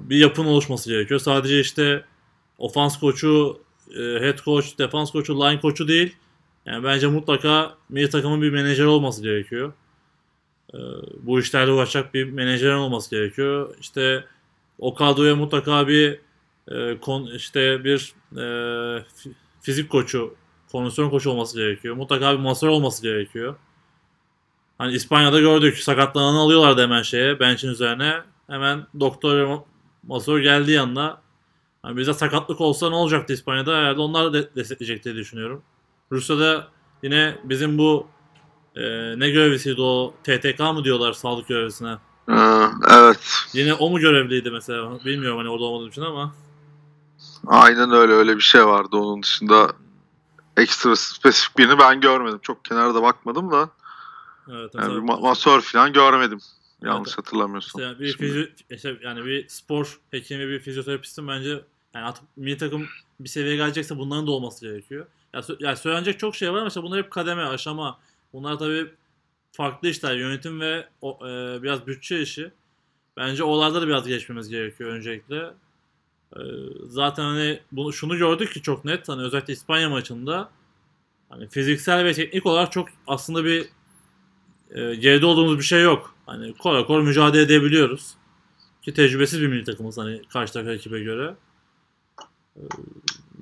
[0.00, 1.20] bir yapının oluşması gerekiyor.
[1.20, 2.04] Sadece işte
[2.58, 6.16] ofans koçu, e, head coach, defans koçu, line koçu değil.
[6.66, 9.72] Yani bence mutlaka milli takımın bir menajeri olması gerekiyor.
[10.74, 10.78] Ee,
[11.22, 13.74] bu işlerle uğraşacak bir menajerin olması gerekiyor.
[13.80, 14.24] İşte
[14.78, 16.20] o kadroya mutlaka bir
[16.70, 18.40] e, işte bir e,
[19.02, 20.34] fi- fizik koçu,
[20.72, 21.94] kondisyon koçu olması gerekiyor.
[21.94, 23.56] Mutlaka bir masör olması gerekiyor.
[24.78, 28.20] Hani İspanya'da gördük sakatlananı alıyorlardı hemen şeye bench'in üzerine.
[28.50, 29.58] Hemen doktor
[30.02, 31.20] masör geldi yanına.
[31.82, 33.76] Hani bize sakatlık olsa ne olacaktı İspanya'da?
[33.76, 35.62] Herhalde onlar da destekleyecek diye düşünüyorum.
[36.12, 36.68] Rusya'da
[37.02, 38.06] yine bizim bu
[38.76, 38.82] e,
[39.18, 41.96] ne görevlisiydi o TTK mı diyorlar sağlık görevlisine?
[42.28, 43.20] Ee, evet.
[43.52, 45.04] Yine o mu görevliydi mesela?
[45.04, 46.34] Bilmiyorum hani orada olmadığım için ama.
[47.46, 48.96] Aynen öyle öyle bir şey vardı.
[48.96, 49.72] Onun dışında
[50.56, 52.38] ekstra spesifik birini ben görmedim.
[52.42, 53.68] Çok kenarda bakmadım da.
[54.50, 56.38] Evet, Yani bir ma- masör falan görmedim.
[56.82, 56.92] Evet.
[56.92, 57.80] Yanlış hatırlamıyorsam.
[57.80, 61.48] işte yani bir fizyo, işte yani bir spor hekimi, bir fizyoterapistin bence
[61.94, 62.86] yani artık milli takım
[63.20, 65.06] bir seviyeye gelecekse bunların da olması gerekiyor.
[65.34, 67.98] Ya, sö- yani söylenecek çok şey var ama işte bunlar hep kademe, aşama.
[68.32, 68.90] Bunlar tabii
[69.52, 70.16] farklı işler.
[70.16, 72.50] Yönetim ve o, e, biraz bütçe işi.
[73.16, 75.50] Bence oralarda da biraz geçmemiz gerekiyor öncelikle.
[76.36, 76.40] E,
[76.86, 80.50] zaten hani bunu şunu gördük ki çok net hani özellikle İspanya maçında
[81.28, 83.66] hani fiziksel ve teknik olarak çok aslında bir
[84.70, 86.14] e, geride olduğumuz bir şey yok.
[86.28, 88.14] Hani kora kor mücadele edebiliyoruz.
[88.82, 91.34] Ki tecrübesiz bir milli takımız hani karşı taraf ekibe göre.
[92.56, 92.62] E,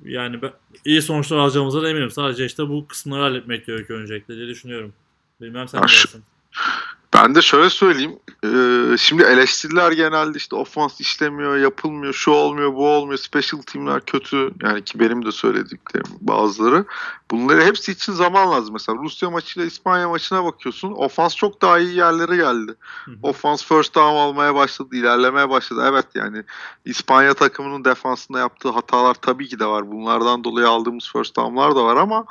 [0.05, 0.51] yani ben,
[0.85, 2.11] iyi sonuçlar alacağımıza da eminim.
[2.11, 4.93] Sadece işte bu kısımları halletmek gerekiyor öncelikle diye düşünüyorum.
[5.41, 6.23] Bilmem sen ne dersin?
[7.17, 8.19] Ben de şöyle söyleyeyim.
[8.43, 14.51] Ee, şimdi eleştiriler genelde işte ofans işlemiyor, yapılmıyor, şu olmuyor, bu olmuyor, special teamler kötü.
[14.63, 16.85] Yani ki benim de söylediklerim bazıları.
[17.31, 18.73] Bunları hepsi için zaman lazım.
[18.73, 20.91] Mesela Rusya maçıyla İspanya maçına bakıyorsun.
[20.91, 22.75] Ofans çok daha iyi yerlere geldi.
[23.05, 23.11] Hı.
[23.23, 25.85] Ofans first down almaya başladı, ilerlemeye başladı.
[25.89, 26.43] Evet yani
[26.85, 29.91] İspanya takımının defansında yaptığı hatalar tabii ki de var.
[29.91, 32.25] Bunlardan dolayı aldığımız first down'lar da var ama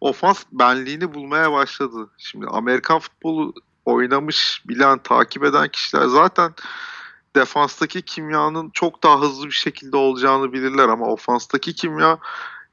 [0.00, 2.08] ofans benliğini bulmaya başladı.
[2.18, 3.54] Şimdi Amerikan futbolu
[3.90, 6.54] oynamış, bilen, takip eden kişiler zaten
[7.36, 12.18] defanstaki kimyanın çok daha hızlı bir şekilde olacağını bilirler ama ofanstaki kimya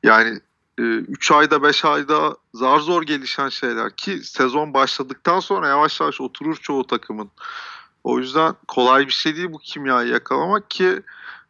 [0.04, 0.40] yani
[0.78, 6.56] 3 ayda 5 ayda zar zor gelişen şeyler ki sezon başladıktan sonra yavaş yavaş oturur
[6.56, 7.32] çoğu takımın.
[8.04, 11.02] O yüzden kolay bir şey değil bu kimyayı yakalamak ki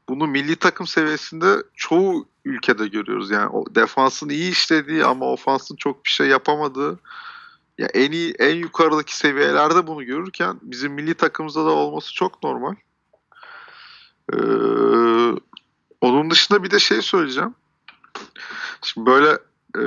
[0.10, 3.32] bunu milli takım seviyesinde çoğu ülkede görüyoruz.
[3.32, 7.00] Yani o defansın iyi işlediği ama ofansın çok bir şey yapamadığı
[7.78, 12.76] ya en iyi en yukarıdaki seviyelerde bunu görürken bizim milli takımımızda da olması çok normal.
[14.34, 14.38] Ee,
[16.02, 17.56] onun dışında bir de şey söyleyeceğim.
[18.82, 19.38] Şimdi böyle
[19.78, 19.84] e,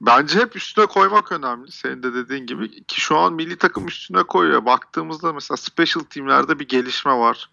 [0.00, 1.72] bence hep üstüne koymak önemli.
[1.72, 4.64] Senin de dediğin gibi ki şu an milli takım üstüne koyuyor.
[4.64, 7.50] Baktığımızda mesela special teamlerde bir gelişme var.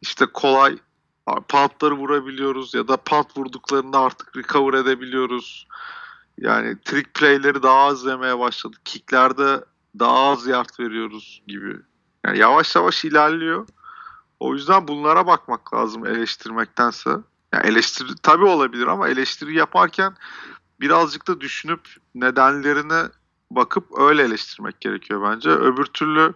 [0.00, 0.78] İşte kolay
[1.48, 5.66] puntları vurabiliyoruz ya da punt vurduklarında artık recover edebiliyoruz.
[6.40, 8.80] Yani trick play'leri daha az yemeye başladık.
[8.84, 9.64] Kicklerde
[9.98, 11.76] daha az yard veriyoruz gibi.
[12.26, 13.66] Yani yavaş yavaş ilerliyor.
[14.40, 17.10] O yüzden bunlara bakmak lazım eleştirmektense.
[17.52, 20.16] Yani eleştiri tabii olabilir ama eleştiri yaparken
[20.80, 21.80] birazcık da düşünüp
[22.14, 23.02] nedenlerine
[23.50, 25.50] bakıp öyle eleştirmek gerekiyor bence.
[25.50, 26.34] Öbür türlü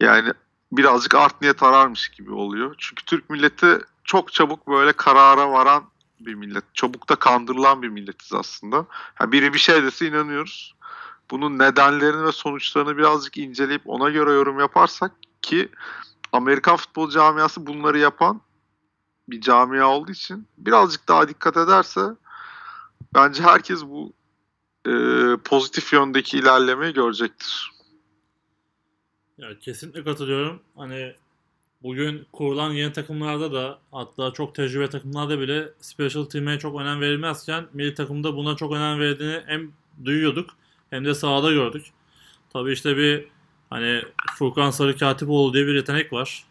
[0.00, 0.32] yani
[0.72, 2.74] birazcık art niyet ararmış gibi oluyor.
[2.78, 5.84] Çünkü Türk milleti çok çabuk böyle karara varan
[6.20, 6.64] bir millet.
[6.74, 8.86] Çabuk da kandırılan bir milletiz aslında.
[8.90, 10.74] Ha, biri bir şey dese inanıyoruz.
[11.30, 15.68] Bunun nedenlerini ve sonuçlarını birazcık inceleyip ona göre yorum yaparsak ki
[16.32, 18.40] Amerikan futbol camiası bunları yapan
[19.28, 22.00] bir camia olduğu için birazcık daha dikkat ederse
[23.14, 24.12] bence herkes bu
[24.86, 24.92] e,
[25.44, 27.72] pozitif yöndeki ilerlemeyi görecektir.
[29.38, 30.62] Ya kesinlikle katılıyorum.
[30.76, 31.14] Hani
[31.82, 37.66] bugün kurulan yeni takımlarda da hatta çok tecrübe takımlarda bile special team'e çok önem verilmezken
[37.72, 39.72] milli takımda buna çok önem verildiğini hem
[40.04, 40.50] duyuyorduk
[40.90, 41.86] hem de sahada gördük.
[42.52, 43.28] Tabii işte bir
[43.70, 44.02] hani
[44.38, 46.44] Furkan Sarı Katipoğlu diye bir yetenek var.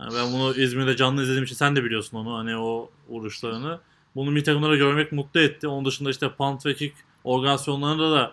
[0.00, 3.80] Yani ben bunu İzmir'de canlı izlediğim için sen de biliyorsun onu hani o vuruşlarını.
[4.16, 5.68] Bunu milli takımlarda görmek mutlu etti.
[5.68, 8.32] Onun dışında işte punt ve kick organizasyonlarında da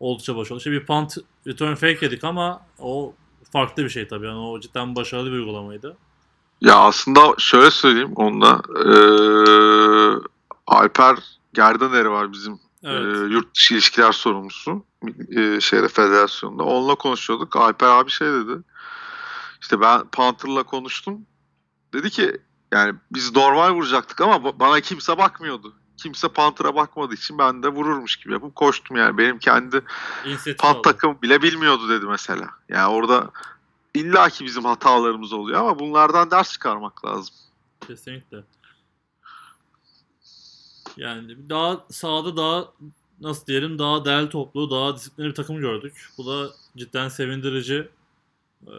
[0.00, 0.58] oldukça başarılı.
[0.58, 3.14] İşte bir punt return fake yedik ama o
[3.54, 4.26] farklı bir şey tabii.
[4.26, 5.96] Yani o cidden başarılı bir uygulamaydı.
[6.60, 10.18] Ya aslında şöyle söyleyeyim onda eee
[10.66, 11.16] Alper
[11.54, 13.16] Gerdaneri var bizim Evet.
[13.16, 14.84] eee, yurt dışı ilişkiler sorumlusu
[15.28, 16.62] eee, şeyde federasyonda.
[16.62, 17.56] Onunla konuşuyorduk.
[17.56, 18.52] Alper abi şey dedi.
[19.62, 21.20] İşte ben Panther'la konuştum.
[21.92, 22.36] Dedi ki
[22.72, 25.74] yani biz normal vuracaktık ama ba- bana kimse bakmıyordu.
[25.96, 29.18] Kimse Panther'a bakmadığı için ben de vururmuş gibi yapıp koştum yani.
[29.18, 29.82] Benim kendi
[30.26, 32.48] İnisiyatif Pant takım bile bilmiyordu dedi mesela.
[32.68, 33.30] Yani orada
[33.94, 37.34] illaki bizim hatalarımız oluyor ama bunlardan ders çıkarmak lazım.
[37.86, 38.44] Kesinlikle.
[40.96, 42.64] Yani daha sahada daha
[43.20, 46.08] nasıl diyelim daha değerli toplu, daha disiplinli bir takım gördük.
[46.18, 47.88] Bu da cidden sevindirici.
[48.66, 48.72] Ee,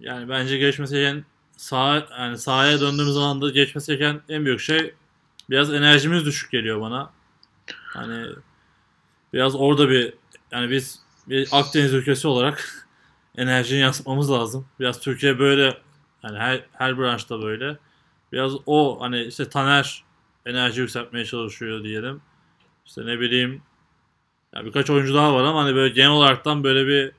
[0.00, 1.24] yani bence geçmesi gereken
[1.56, 4.94] sağ yani sahaya döndüğümüz zaman da geçmesi gereken en büyük şey
[5.50, 7.10] biraz enerjimiz düşük geliyor bana.
[7.72, 8.26] Hani
[9.32, 10.14] biraz orada bir
[10.52, 12.86] yani biz bir Akdeniz ülkesi olarak
[13.36, 14.66] enerjiyi yansıtmamız lazım.
[14.80, 15.78] Biraz Türkiye böyle
[16.22, 17.78] yani her her branşta böyle.
[18.32, 20.04] Biraz o hani işte Taner
[20.46, 22.20] enerji yükseltmeye çalışıyor diyelim.
[22.86, 23.62] İşte ne bileyim
[24.54, 27.12] ya birkaç oyuncu daha var ama hani böyle genel olaraktan böyle bir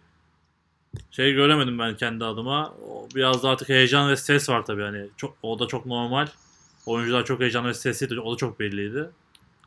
[1.12, 2.74] şey göremedim ben kendi adıma.
[3.16, 5.08] Biraz da artık heyecan ve stres var tabii hani.
[5.18, 6.28] Çok, o da çok normal.
[6.86, 8.20] Oyuncular çok heyecanlı ve stresliydi.
[8.20, 9.10] O da çok belliydi.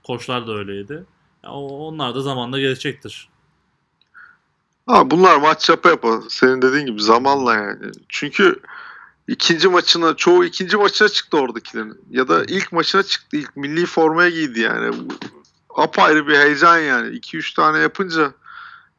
[0.06, 1.04] Koçlar da öyleydi.
[1.44, 3.28] Ya o- onlar da zamanla gelecektir.
[4.86, 7.90] Ha, bunlar maç yapa yapa senin dediğin gibi zamanla yani.
[8.08, 8.60] Çünkü
[9.28, 12.00] ikinci maçına çoğu ikinci maçına çıktı oradakilerin.
[12.10, 13.36] Ya da ilk maçına çıktı.
[13.36, 14.96] ilk milli formaya giydi yani.
[15.76, 17.16] Apayrı bir heyecan yani.
[17.16, 18.32] 2-3 tane yapınca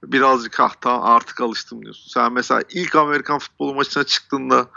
[0.03, 2.08] birazcık ah tamam artık alıştım diyorsun.
[2.13, 4.67] Sen mesela ilk Amerikan futbolu maçına çıktığında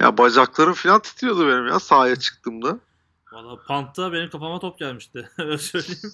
[0.00, 2.78] ya bacaklarım falan titriyordu benim ya sahaya çıktığımda.
[3.32, 5.28] Valla Pant'ta benim kafama top gelmişti.
[5.38, 6.12] Öyle söyleyeyim.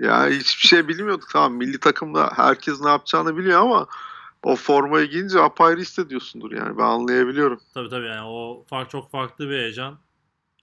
[0.00, 1.28] Ya hiçbir şey bilmiyorduk.
[1.32, 3.86] Tamam milli takımda herkes ne yapacağını biliyor ama
[4.42, 6.78] o formayı giyince apayrı hissediyorsundur yani.
[6.78, 7.60] Ben anlayabiliyorum.
[7.74, 9.98] Tabii tabii yani o fark çok farklı bir heyecan.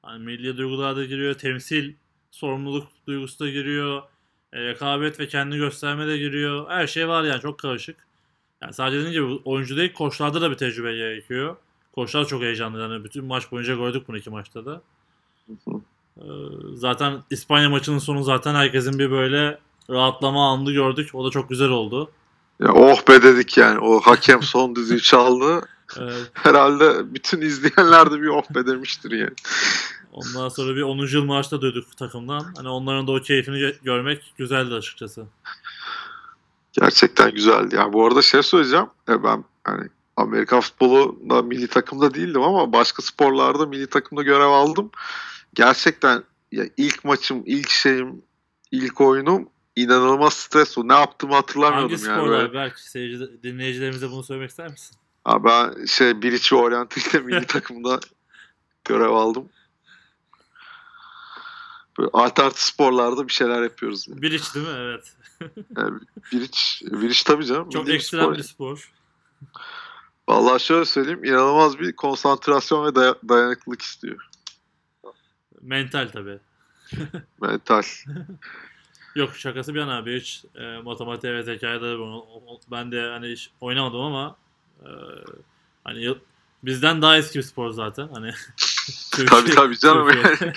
[0.01, 1.93] Hani milli duygular da giriyor, temsil,
[2.31, 4.01] sorumluluk duygusu da giriyor,
[4.53, 6.69] e, rekabet ve kendini gösterme de giriyor.
[6.69, 7.95] Her şey var yani çok karışık.
[8.61, 11.55] Yani sadece dediğim gibi oyuncu değil, koçlarda da bir tecrübe gerekiyor.
[11.95, 14.81] Koçlar çok heyecanlı yani bütün maç boyunca gördük bunu iki maçta da.
[16.17, 16.23] Ee,
[16.75, 21.09] zaten İspanya maçının sonu zaten herkesin bir böyle rahatlama anını gördük.
[21.13, 22.11] O da çok güzel oldu.
[22.59, 23.79] Ya oh be dedik yani.
[23.79, 25.61] O hakem son düdüğü çaldı.
[25.99, 26.31] Evet.
[26.33, 29.35] Herhalde bütün izleyenler de bir oh be demiştir yani.
[30.13, 30.97] Ondan sonra bir 10.
[30.97, 32.53] yıl maaşta duyduk takımdan.
[32.57, 35.25] Hani onların da o keyfini gö- görmek güzeldi açıkçası.
[36.73, 37.75] Gerçekten güzeldi.
[37.75, 38.87] Yani bu arada şey söyleyeceğim.
[39.07, 44.91] Ya ben hani Amerikan futbolunda milli takımda değildim ama başka sporlarda milli takımda görev aldım.
[45.53, 48.21] Gerçekten ya ilk maçım, ilk şeyim,
[48.71, 50.87] ilk oyunum inanılmaz stres o.
[50.87, 52.17] Ne yaptığımı hatırlamıyordum Hangi yani.
[52.19, 54.97] sporlar Böyle- belki seyirci, dinleyicilerimize bunu söylemek ister misin?
[55.23, 57.99] Ha, ben şey Biriçi Oriental'de milli takımda
[58.85, 59.49] görev aldım.
[61.99, 64.07] Böyle alternatif sporlarda bir şeyler yapıyoruz.
[64.07, 64.21] Yani.
[64.21, 64.73] Bir iç değil mi?
[64.77, 65.13] Evet.
[65.77, 65.99] Yani
[66.31, 67.69] Biriç, Biriç tabii canım.
[67.69, 68.91] Çok ekstrem bir spor.
[70.31, 74.27] Vallahi şöyle söyleyeyim inanılmaz bir konsantrasyon ve daya- dayanıklılık istiyor.
[75.61, 76.39] Mental tabii.
[77.41, 77.83] Mental.
[79.15, 81.97] Yok şakası bir yana abi hiç e, matematiğe ve zekaya da
[82.71, 84.35] ben de hani hiç oynamadım ama
[84.81, 84.89] e,
[85.83, 86.15] hani
[86.63, 88.33] bizden daha eski bir spor zaten hani
[89.11, 90.07] tabii tabii canım.
[90.07, 90.37] Türkiye.
[90.41, 90.53] Yani.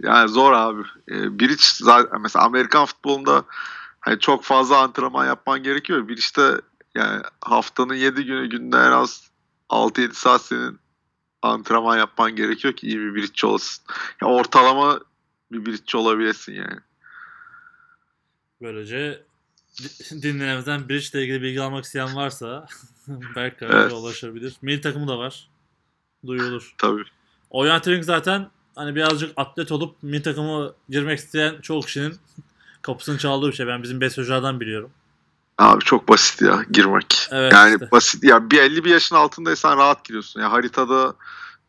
[0.02, 0.82] yani zor abi.
[1.10, 3.44] Ee, Biriç zaten mesela Amerikan futbolunda
[4.00, 6.08] hani çok fazla antrenman yapman gerekiyor.
[6.08, 6.60] Bir işte
[6.96, 9.30] yani haftanın 7 günü günde en az
[9.70, 10.78] 6-7 saat senin
[11.42, 13.84] antrenman yapman gerekiyor ki iyi bir biriççi olasın.
[14.22, 15.00] Yani ortalama
[15.52, 16.78] bir biriççi olabilesin yani.
[18.62, 19.22] Böylece
[19.82, 22.66] di- dinleyenimizden Bridge ile ilgili bilgi almak isteyen varsa
[23.36, 23.92] Berk Karaca'ya Evet.
[23.92, 24.56] ulaşabilir.
[24.62, 25.48] Milli takımı da var.
[26.26, 26.74] Duyulur.
[26.78, 27.02] Tabii.
[27.50, 32.16] Orienteering zaten hani birazcık atlet olup milli takımı girmek isteyen çoğu kişinin
[32.82, 33.66] kapısını çaldığı bir şey.
[33.66, 34.90] Ben bizim besyoculardan biliyorum.
[35.58, 37.28] Abi çok basit ya girmek.
[37.30, 37.90] Evet yani işte.
[37.90, 40.40] basit ya bir 50 bir yaşın altındaysan rahat giriyorsun.
[40.40, 41.14] Ya haritada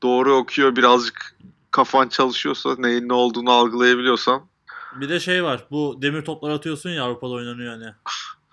[0.04, 1.36] doğru okuyor birazcık
[1.72, 4.42] kafan çalışıyorsa neyin ne olduğunu algılayabiliyorsan.
[4.96, 5.64] Bir de şey var.
[5.72, 7.94] Bu demir toplar atıyorsun ya Avrupa'da oynanıyor hani.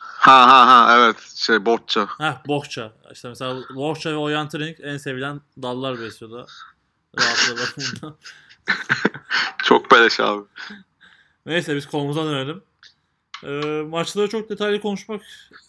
[0.00, 2.08] Ha ha ha evet şey botça.
[2.18, 2.92] Heh bohça.
[3.12, 6.46] İşte mesela bohça ve orienteering en sevilen dallar besyoda.
[7.18, 8.16] Rahatlığı bakımından.
[9.64, 10.42] Çok beleş abi.
[11.46, 12.62] Neyse biz konumuza dönelim.
[13.44, 15.22] Ee, maçları çok detaylı konuşmak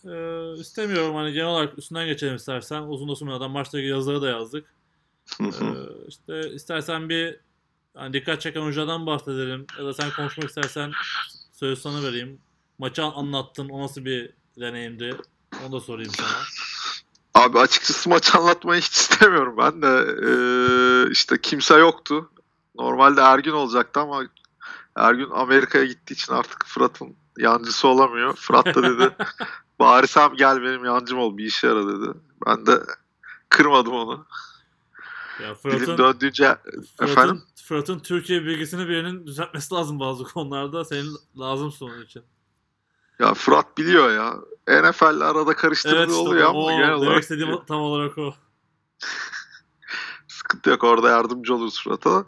[0.05, 0.13] e,
[0.59, 1.15] istemiyorum.
[1.15, 2.81] Hani genel olarak üstünden geçelim istersen.
[2.81, 4.65] Uzun da sürmeden ilgili yazıları da yazdık.
[5.41, 5.45] Ee,
[6.07, 7.39] işte istersen bir
[7.93, 9.67] hani dikkat çeken oyunculardan bahsedelim.
[9.79, 10.91] Ya da sen konuşmak istersen
[11.53, 12.39] söz sana vereyim.
[12.77, 13.69] Maçı an- anlattın.
[13.69, 15.17] O nasıl bir deneyimdi?
[15.63, 16.38] Onu da sorayım sana.
[17.45, 20.05] Abi açıkçası maç anlatmayı hiç istemiyorum ben de.
[20.27, 22.31] Ee, işte kimse yoktu.
[22.75, 24.23] Normalde Ergün olacaktı ama
[24.95, 28.36] Ergün Amerika'ya gittiği için artık Fırat'ın yancısı olamıyor.
[28.36, 29.15] Fırat da dedi
[29.80, 32.17] bari sen gel benim yancım ol bir işe yara dedi.
[32.48, 32.80] Ben de
[33.50, 34.26] kırmadım onu.
[35.43, 40.86] Ya Dilim Fırat'ın, döndüğünce Fırat'ın, efendim Fırat'ın Türkiye bilgisini birinin düzeltmesi lazım bazı konularda.
[40.86, 42.24] Senin lazımsın onun için.
[43.19, 44.36] ya Fırat biliyor ya.
[44.67, 48.34] NFL'le arada karıştırdığı Evet işte oluyor o, ama genel demek olarak istediğim tam olarak o.
[50.28, 52.26] sıkıntı yok orada yardımcı oluruz Fırat'a.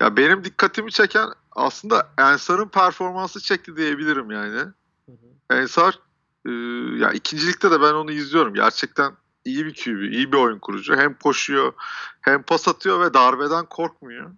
[0.00, 4.58] Ya benim dikkatimi çeken aslında Ensar'ın performansı çekti diyebilirim yani.
[4.58, 5.56] Hı hı.
[5.56, 5.98] Ensar
[6.46, 6.50] e,
[6.98, 8.54] ya ikincilikte de ben onu izliyorum.
[8.54, 9.12] Gerçekten
[9.44, 10.96] iyi bir QB, iyi bir oyun kurucu.
[10.96, 11.72] Hem koşuyor,
[12.20, 14.30] hem pas atıyor ve darbeden korkmuyor.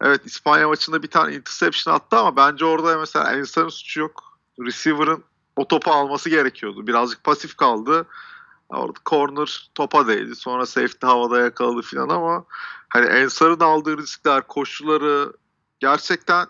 [0.00, 4.38] Evet İspanya maçında bir tane interception attı ama bence orada mesela Ensar'ın suçu yok.
[4.60, 5.24] Receiver'ın
[5.56, 6.86] o topu alması gerekiyordu.
[6.86, 8.06] Birazcık pasif kaldı.
[8.68, 10.36] Orada corner topa değdi.
[10.36, 12.44] Sonra safety havada yakaladı filan ama
[12.88, 15.32] hani Ensar'ın aldığı riskler, koşuları
[15.80, 16.46] gerçekten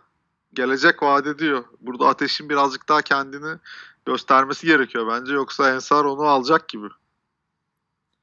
[0.55, 1.65] gelecek vaat ediyor.
[1.81, 3.59] Burada Ateş'in birazcık daha kendini
[4.07, 5.33] göstermesi gerekiyor bence.
[5.33, 6.87] Yoksa Ensar onu alacak gibi.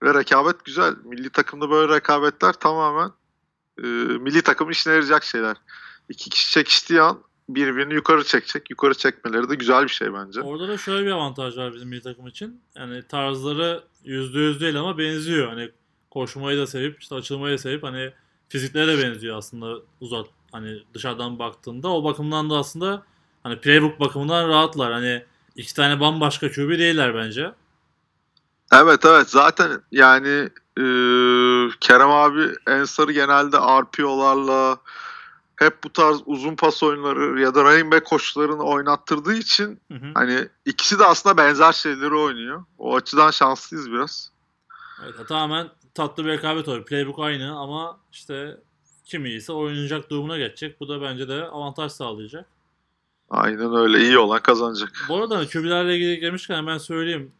[0.04, 0.96] Ve rekabet güzel.
[1.04, 3.12] Milli takımda böyle rekabetler tamamen
[3.78, 5.58] e, milli takımın işine yarayacak şeyler.
[6.10, 8.70] İki kişi çekiştiği an birbirini yukarı çekecek.
[8.70, 10.42] Yukarı çekmeleri de güzel bir şey bence.
[10.42, 12.62] Orada da şöyle bir avantaj var bizim milli takım için.
[12.76, 15.48] Yani tarzları yüzde yüz değil ama benziyor.
[15.48, 15.72] Hani
[16.12, 18.14] koşmayı da sevip işte açılmayı da sevip hani
[18.50, 20.26] fizikleri de benziyor aslında uzak
[20.58, 21.90] hani dışarıdan baktığında.
[21.90, 23.04] O bakımdan da aslında
[23.44, 24.94] hani playbook bakımından rahatlar.
[24.94, 25.24] Hani
[25.56, 27.52] iki tane bambaşka QB değiller bence.
[28.74, 30.84] Evet evet zaten yani e,
[31.80, 34.78] Kerem abi Ensar'ı genelde RPO'larla
[35.56, 40.12] hep bu tarz uzun pas oyunları ya da running back koşularını oynattırdığı için Hı hı.
[40.14, 42.64] hani ikisi de aslında benzer şeyleri oynuyor.
[42.78, 44.32] O açıdan şanslıyız biraz.
[45.04, 46.86] Evet, tamamen tatlı bir rekabet oluyor.
[46.86, 48.58] Playbook aynı ama işte
[49.08, 50.80] kim iyiyse oynayacak durumuna geçecek.
[50.80, 52.46] Bu da bence de avantaj sağlayacak.
[53.30, 54.92] Aynen öyle iyi olan kazanacak.
[55.10, 57.32] Bu arada QB'lerle ilgili gelmişken hemen söyleyeyim.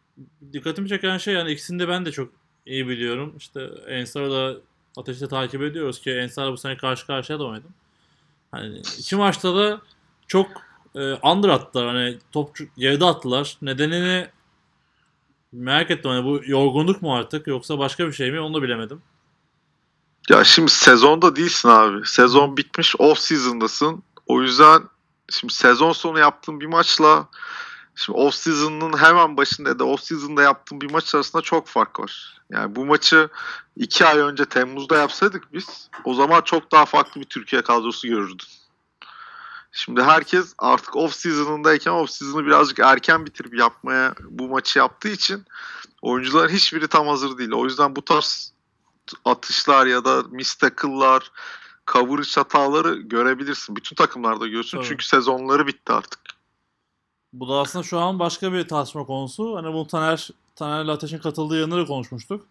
[0.52, 2.32] Dikkatimi çeken şey yani ikisini de ben de çok
[2.66, 3.34] iyi biliyorum.
[3.38, 4.60] İşte Ensar'ı da
[4.96, 7.74] ateşte takip ediyoruz ki Ensar'la bu sene karşı karşıya da oynadım.
[8.50, 9.80] Hani iki maçta da
[10.26, 10.48] çok
[10.94, 11.86] e, under attılar.
[11.86, 13.56] Hani top geride attılar.
[13.62, 14.26] Nedenini
[15.52, 16.10] merak ettim.
[16.10, 19.02] Hani bu yorgunluk mu artık yoksa başka bir şey mi onu da bilemedim.
[20.28, 22.06] Ya şimdi sezonda değilsin abi.
[22.06, 24.02] Sezon bitmiş off season'dasın.
[24.26, 24.82] O yüzden
[25.30, 27.28] şimdi sezon sonu yaptığın bir maçla
[27.94, 32.00] şimdi off season'ın hemen başında ya da off season'da yaptığın bir maç arasında çok fark
[32.00, 32.40] var.
[32.50, 33.28] Yani bu maçı
[33.76, 38.46] iki ay önce Temmuz'da yapsaydık biz o zaman çok daha farklı bir Türkiye kadrosu görürdün.
[39.72, 45.44] Şimdi herkes artık off season'ındayken off season'ı birazcık erken bitirip yapmaya bu maçı yaptığı için
[46.02, 47.52] oyuncuların hiçbiri tam hazır değil.
[47.52, 48.57] O yüzden bu tarz
[49.24, 51.32] atışlar ya da miss tackle'lar,
[51.92, 53.76] coverage hataları görebilirsin.
[53.76, 54.78] Bütün takımlarda görürsün.
[54.78, 54.88] Tabii.
[54.88, 56.20] Çünkü sezonları bitti artık.
[57.32, 59.56] Bu da aslında şu an başka bir tartışma konusu.
[59.56, 62.46] Hani bu Taner, Taner'le Ateş'in katıldığı yanları konuşmuştuk.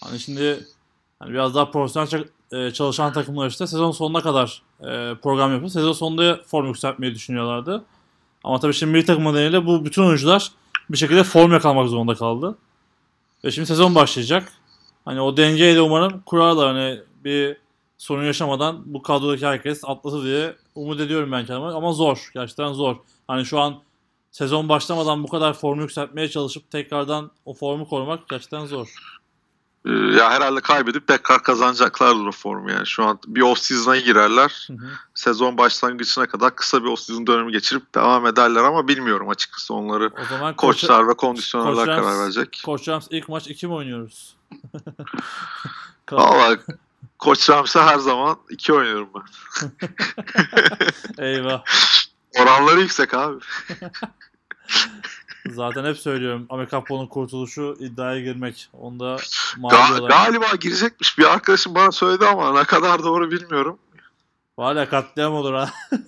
[0.00, 0.66] Hani şimdi
[1.18, 5.92] hani biraz daha profesyonel e, çalışan takımlar işte sezon sonuna kadar e, program yapıp sezon
[5.92, 7.84] sonunda form yükseltmeyi düşünüyorlardı.
[8.44, 10.52] Ama tabii şimdi milli takım nedeniyle bu bütün oyuncular
[10.90, 12.58] bir şekilde form yakalmak zorunda kaldı.
[13.44, 14.52] Ve şimdi sezon başlayacak.
[15.04, 16.76] Hani o dengeyi de umarım kurarlar.
[16.76, 17.56] Hani bir
[17.98, 21.66] sorun yaşamadan bu kadrodaki herkes atlatır diye umut ediyorum ben kendime.
[21.66, 22.30] Ama zor.
[22.34, 22.96] Gerçekten zor.
[23.28, 23.82] Hani şu an
[24.30, 29.18] sezon başlamadan bu kadar formu yükseltmeye çalışıp tekrardan o formu korumak gerçekten zor.
[29.86, 32.86] Ee, ya herhalde kaybedip tekrar kazanacaklardır o formu yani.
[32.86, 34.66] Şu an bir off season'a girerler.
[34.66, 34.88] Hı hı.
[35.14, 40.10] Sezon başlangıcına kadar kısa bir off season dönemi geçirip devam ederler ama bilmiyorum açıkçası onları.
[40.22, 42.62] O zaman Koçlar ve kondisyonerler Koç karar verecek.
[42.64, 44.36] Koç Rams ilk maç 2 mi oynuyoruz?
[46.12, 46.58] Valla
[47.18, 49.22] Koç Rams'e her zaman iki oynuyorum ben.
[51.24, 51.64] Eyvah.
[52.38, 53.40] Oranları yüksek abi.
[55.50, 58.68] Zaten hep söylüyorum Amerika futbolunun kurtuluşu iddiaya girmek.
[58.72, 59.04] Onda
[59.56, 60.10] Ga- olarak.
[60.10, 61.18] galiba girecekmiş.
[61.18, 63.78] Bir arkadaşım bana söyledi ama ne kadar doğru bilmiyorum.
[64.58, 65.70] Valla katliam olur ha.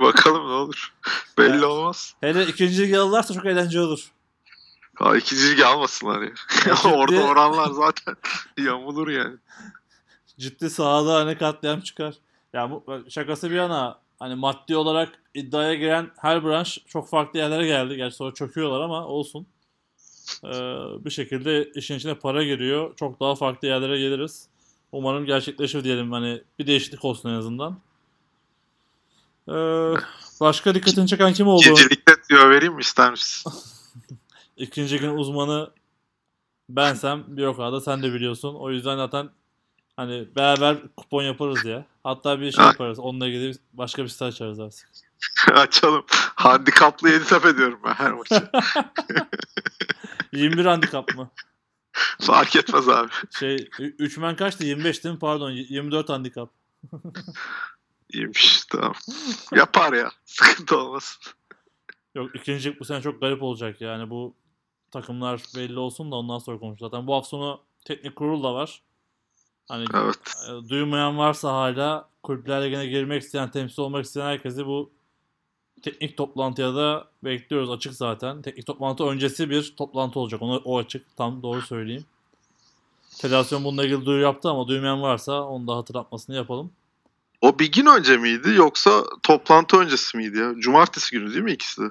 [0.00, 0.92] Bakalım ne olur.
[1.38, 1.64] Belli Evet.
[1.64, 2.14] olmaz.
[2.20, 4.10] Hele ikinci ligi alırlarsa çok eğlenceli olur.
[4.94, 6.28] Ha, ikinci ligi almasınlar ya.
[6.66, 8.16] Ya ciddi- Orada oranlar zaten
[8.64, 9.36] yamulur yani.
[10.38, 12.14] Ciddi sahada hani katliam çıkar.
[12.52, 17.66] Ya bu şakası bir yana hani maddi olarak iddiaya giren her branş çok farklı yerlere
[17.66, 17.96] geldi.
[17.96, 19.46] Gerçi sonra çöküyorlar ama olsun.
[20.44, 20.48] Ee,
[21.04, 22.96] bir şekilde işin içine para giriyor.
[22.96, 24.48] Çok daha farklı yerlere geliriz.
[24.92, 26.12] Umarım gerçekleşir diyelim.
[26.12, 27.78] Hani bir değişiklik olsun en azından.
[29.48, 29.52] Ee,
[30.40, 31.64] başka dikkatini çeken kim oldu?
[31.64, 33.52] Gecelikte diyor vereyim mi ister misin?
[34.56, 35.70] İkinci gün uzmanı
[36.68, 38.54] bensem bir o kadar da sen de biliyorsun.
[38.54, 39.30] O yüzden zaten
[40.02, 41.86] hani beraber kupon yaparız ya.
[42.04, 42.98] Hatta bir şey yaparız.
[42.98, 44.88] Onunla ilgili başka bir site açarız artık.
[45.52, 46.04] Açalım.
[46.34, 48.34] Handikaplı Yeditepe diyorum ben her maçı.
[50.32, 51.30] 21 handikap mı?
[52.20, 53.10] Fark etmez abi.
[53.38, 54.64] Şey 3 men kaçtı?
[54.64, 55.18] 25 değil mi?
[55.18, 56.50] Pardon 24 handikap.
[58.12, 58.94] İyiymiş tamam.
[59.54, 60.10] Yapar ya.
[60.24, 61.22] Sıkıntı olmasın.
[62.14, 64.34] Yok ikincilik bu sene çok garip olacak yani bu
[64.90, 66.90] takımlar belli olsun da ondan sonra konuşuruz.
[66.90, 68.82] Zaten bu hafta sonu teknik kurul da var.
[69.72, 70.18] Hani Evet.
[70.48, 74.90] e, duymayan varsa hala kulüpler ligine girmek isteyen, temsil olmak isteyen herkesi bu
[75.82, 77.70] teknik toplantıya da bekliyoruz.
[77.70, 78.42] Açık zaten.
[78.42, 80.42] Teknik toplantı öncesi bir toplantı olacak.
[80.42, 81.16] Onu, o açık.
[81.16, 82.04] Tam doğru söyleyeyim.
[83.16, 86.72] Federasyon bununla ilgili duyuru yaptı ama duymayan varsa onu da hatırlatmasını yapalım.
[87.40, 90.54] O bir gün önce miydi yoksa toplantı öncesi miydi ya?
[90.58, 91.86] Cumartesi günü değil mi ikisi de?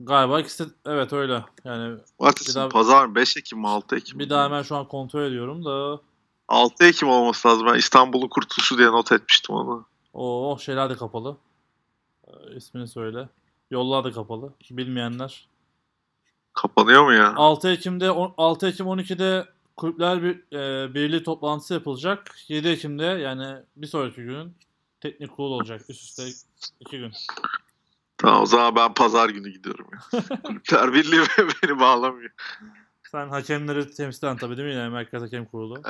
[0.00, 1.44] Galiba ikisi de- evet öyle.
[1.64, 2.68] Yani Cumartesi daha-?
[2.68, 3.14] Pazar mı?
[3.14, 3.68] 5 Ekim mi?
[3.68, 6.00] 6 Ekim bir daha hemen şu an kontrol ediyorum da
[6.48, 7.66] 6 Ekim olması lazım.
[7.66, 9.86] Ben İstanbul'un kurtuluşu diye not etmiştim onu.
[10.12, 11.36] o şeyler de kapalı.
[12.28, 13.28] Ee, ismini söyle.
[13.70, 14.52] Yollar da kapalı.
[14.70, 15.48] Bilmeyenler.
[16.52, 17.34] Kapanıyor mu ya?
[17.36, 22.34] 6 Ekim'de on- 6 Ekim 12'de kulüpler bir, e, birliği toplantısı yapılacak.
[22.48, 24.54] 7 Ekim'de yani bir sonraki günün
[25.00, 25.80] teknik kurul olacak.
[25.88, 26.24] Üst üste
[26.80, 27.12] 2 gün.
[28.18, 30.22] Tamam o zaman ben pazar günü gidiyorum ya.
[30.42, 31.20] Kulüpler Birliği
[31.62, 32.30] beni bağlamıyor.
[33.10, 35.82] Sen hakemleri temsilen tabii değil mi yine Merkez Hakem Kurulu?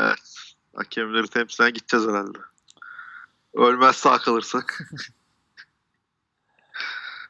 [0.77, 2.39] Hakemleri temsilen gideceğiz herhalde.
[3.55, 4.91] Ölmez sağ kalırsak.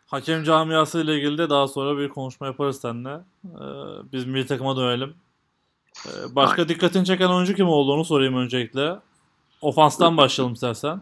[0.06, 3.20] Hakem camiası ile ilgili de daha sonra bir konuşma yaparız seninle.
[3.44, 3.58] Ee,
[4.12, 5.14] biz milli takıma dönelim.
[6.06, 6.68] Ee, başka Aynen.
[6.68, 8.96] dikkatini çeken oyuncu kim olduğunu sorayım öncelikle.
[9.60, 11.00] Ofanstan başlayalım istersen.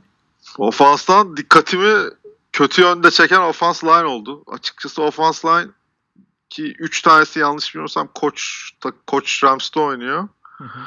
[0.58, 2.10] Ofanstan dikkatimi
[2.52, 4.42] kötü yönde çeken ofans line oldu.
[4.46, 5.70] Açıkçası ofans line
[6.54, 8.70] ki 3 tanesi yanlış bilmiyorsam koç
[9.06, 10.28] koç Rams'te oynuyor.
[10.42, 10.78] Hı hı.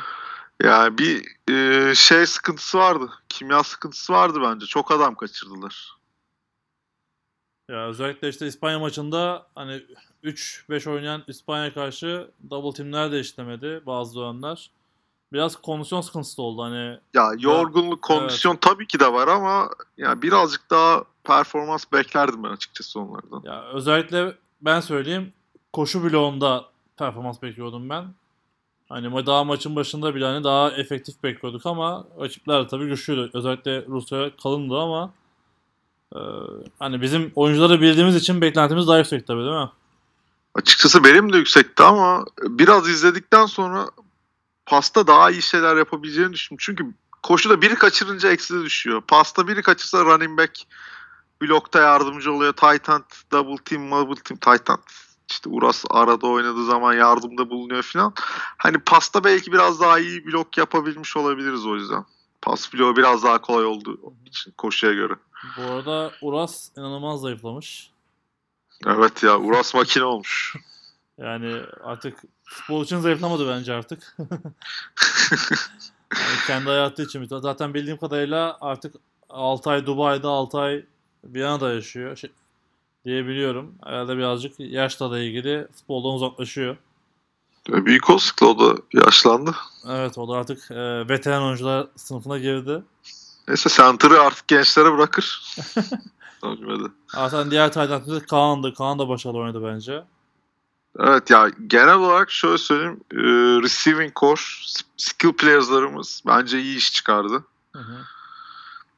[0.64, 3.10] Yani bir e, şey sıkıntısı vardı.
[3.30, 4.66] Kimya sıkıntısı vardı bence.
[4.66, 5.98] Çok adam kaçırdılar.
[7.70, 9.82] Ya özellikle işte İspanya maçında hani
[10.24, 14.72] 3-5 oynayan İspanya karşı double teamler de işlemedi bazı dönemler.
[15.34, 17.00] Biraz kondisyon sıkıntısı oldu hani.
[17.14, 23.00] Ya yorgunluk, kondisyon tabii ki de var ama ya birazcık daha performans beklerdim ben açıkçası
[23.00, 23.42] onlardan.
[23.44, 25.34] Ya özellikle ben söyleyeyim
[25.74, 26.66] koşu bloğunda
[26.98, 28.06] performans bekliyordum ben.
[28.90, 33.30] Hani daha maçın başında bile hani daha efektif bekliyorduk ama rakipler tabii güçlüydü.
[33.34, 35.14] Özellikle Rusya kalındı ama
[36.16, 36.20] e,
[36.80, 39.70] hani bizim oyuncuları bildiğimiz için beklentimiz daha yüksek tabii değil mi?
[40.56, 43.90] Açıkçası benim de yüksekti ama biraz izledikten sonra
[44.66, 46.58] pasta daha iyi şeyler yapabileceğini düşündüm.
[46.62, 46.94] Çünkü
[47.24, 49.02] koşuda biri kaçırınca eksi düşüyor.
[49.02, 50.52] Pasta biri kaçırsa running back
[51.42, 52.54] blokta yardımcı oluyor.
[52.54, 54.80] Titan double team, double team, Titan
[55.30, 58.14] işte Uras arada oynadığı zaman yardımda bulunuyor falan.
[58.58, 62.06] Hani pasta belki biraz daha iyi blok yapabilmiş olabiliriz o yüzden.
[62.42, 65.14] Pas bloğu biraz daha kolay olduğu için koşuya göre.
[65.58, 67.92] Bu arada Uras inanılmaz zayıflamış.
[68.86, 70.56] Evet ya Uras makine olmuş.
[71.22, 74.18] Yani artık futbol için zayıflamadı bence artık.
[76.14, 77.24] Yani kendi hayatı için.
[77.26, 78.96] Zaten bildiğim kadarıyla artık
[79.30, 80.86] 6 ay Dubai'de 6 ay
[81.24, 82.16] Viyana'da yaşıyor.
[82.16, 82.32] Şey,
[83.08, 83.76] diyebiliyorum.
[83.86, 86.78] Herhalde birazcık yaşla da ilgili futboldan uzaklaşıyor.
[87.68, 89.56] Büyük olasılıkla o da yaşlandı.
[89.90, 92.84] Evet o da artık e, veteran oyuncular sınıfına girdi.
[93.48, 95.56] Neyse center'ı artık gençlere bırakır.
[97.14, 98.74] Zaten diğer Tayland'da Kaan'dı.
[98.74, 100.04] Kaan da başarılı oynadı bence.
[101.00, 103.00] Evet ya genel olarak şöyle söyleyeyim.
[103.14, 103.18] e,
[103.64, 104.42] receiving core,
[104.98, 107.44] skill players'larımız bence iyi iş çıkardı.
[107.74, 107.98] Hı hı.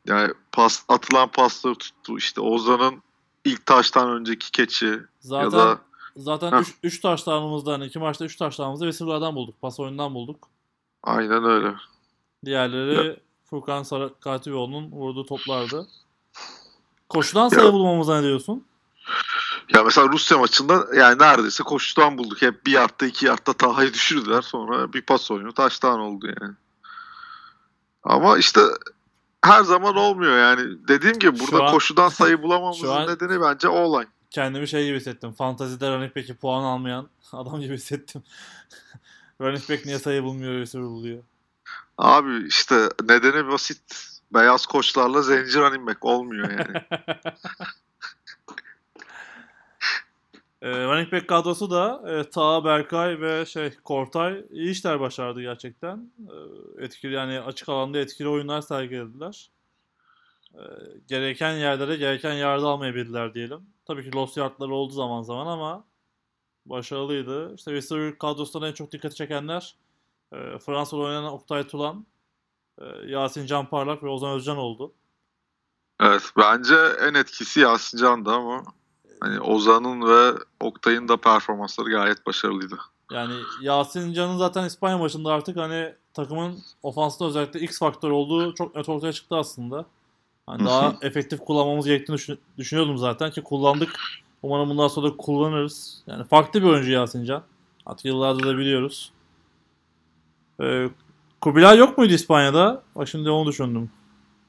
[0.06, 2.18] Yani pas, atılan pasları tuttu.
[2.18, 3.04] İşte Ozan'ın
[3.50, 5.80] ilk taştan önceki keçi Zaten ya da
[6.18, 6.64] zaten Heh.
[6.84, 9.62] 3 taşlarımızdan, hani iki maçta 3 taşlarımızı receiver'lardan bulduk.
[9.62, 10.48] Pas oyundan bulduk.
[11.04, 11.74] aynen öyle.
[12.46, 13.20] Diğerleri
[13.50, 15.88] Furkan Sarakatioğlu'nun vurduğu toplardı.
[17.10, 18.66] Koşudan sayı bulmamıza ne diyorsun?
[19.74, 22.42] Ya mesela Rusya maçında yani neredeyse koşudan bulduk.
[22.42, 24.42] Hep bir yardta iki yardta Taha'yı düşürdüler.
[24.42, 26.54] Sonra bir pas oyunu taştan oldu yani.
[28.04, 28.62] Ama işte
[29.46, 30.88] her zaman olmuyor yani.
[30.88, 34.06] Dediğim gibi Şu burada an- koşudan sayı bulamamızın an- nedeni bence o olay.
[34.32, 35.32] Kendimi şey gibi hissettim.
[35.34, 38.24] Fantazide running back'i puan almayan adam gibi hissettim.
[39.42, 41.24] running back niye sayı bulmuyor, receiver buluyor.
[41.98, 44.06] Abi işte nedeni basit.
[44.34, 46.84] Beyaz koçlarla zenci running back olmuyor yani.
[50.62, 56.12] E, running back kadrosu da e, Taha, Berkay ve şey Kortay iyi işler başardı gerçekten.
[56.78, 59.50] E, etkili yani açık alanda etkili oyunlar sergilediler.
[60.54, 60.62] E,
[61.08, 63.62] gereken yerlere gereken yardı almayabildiler diyelim.
[63.86, 65.84] Tabii ki lost yardları oldu zaman zaman ama
[66.66, 67.56] başarılıydı.
[67.56, 69.76] İşte receiver kadrosundan en çok dikkat çekenler
[70.34, 72.06] e, Fransa'da oynayan Oktay Tulan,
[72.82, 74.94] e, Yasin Can Parlak ve Ozan Özcan oldu.
[76.02, 78.64] evet bence en etkisi Yasin Can'dı ama
[79.20, 82.78] hani Ozan'ın ve Oktay'ın da performansları gayet başarılıydı.
[83.12, 88.76] Yani Yasin Can'ın zaten İspanya maçında artık hani takımın ofansında özellikle X faktör olduğu çok
[88.76, 89.86] net ortaya çıktı aslında.
[90.46, 93.96] Hani daha efektif kullanmamız gerektiğini düşün- düşünüyordum zaten ki kullandık.
[94.44, 96.04] Umarım bundan sonra da kullanırız.
[96.08, 97.44] Yani farklı bir oyuncu Yasin Can.
[97.86, 99.12] Artık yıllardır da biliyoruz.
[100.62, 100.90] Ee,
[101.42, 102.84] Kubilay yok muydu İspanya'da?
[102.96, 103.92] Bak şimdi onu düşündüm.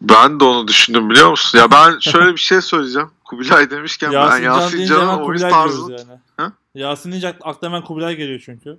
[0.01, 1.59] Ben de onu düşündüm biliyor musun?
[1.59, 3.11] Ya ben şöyle bir şey söyleyeceğim.
[3.25, 5.93] Kubilay demişken ben Yasin Can Yasin Can'ın oyun tarzı...
[5.93, 6.21] yani.
[6.37, 6.53] Ha?
[6.75, 8.79] Yasin deyince akl- aklıma hemen Kubilay geliyor çünkü.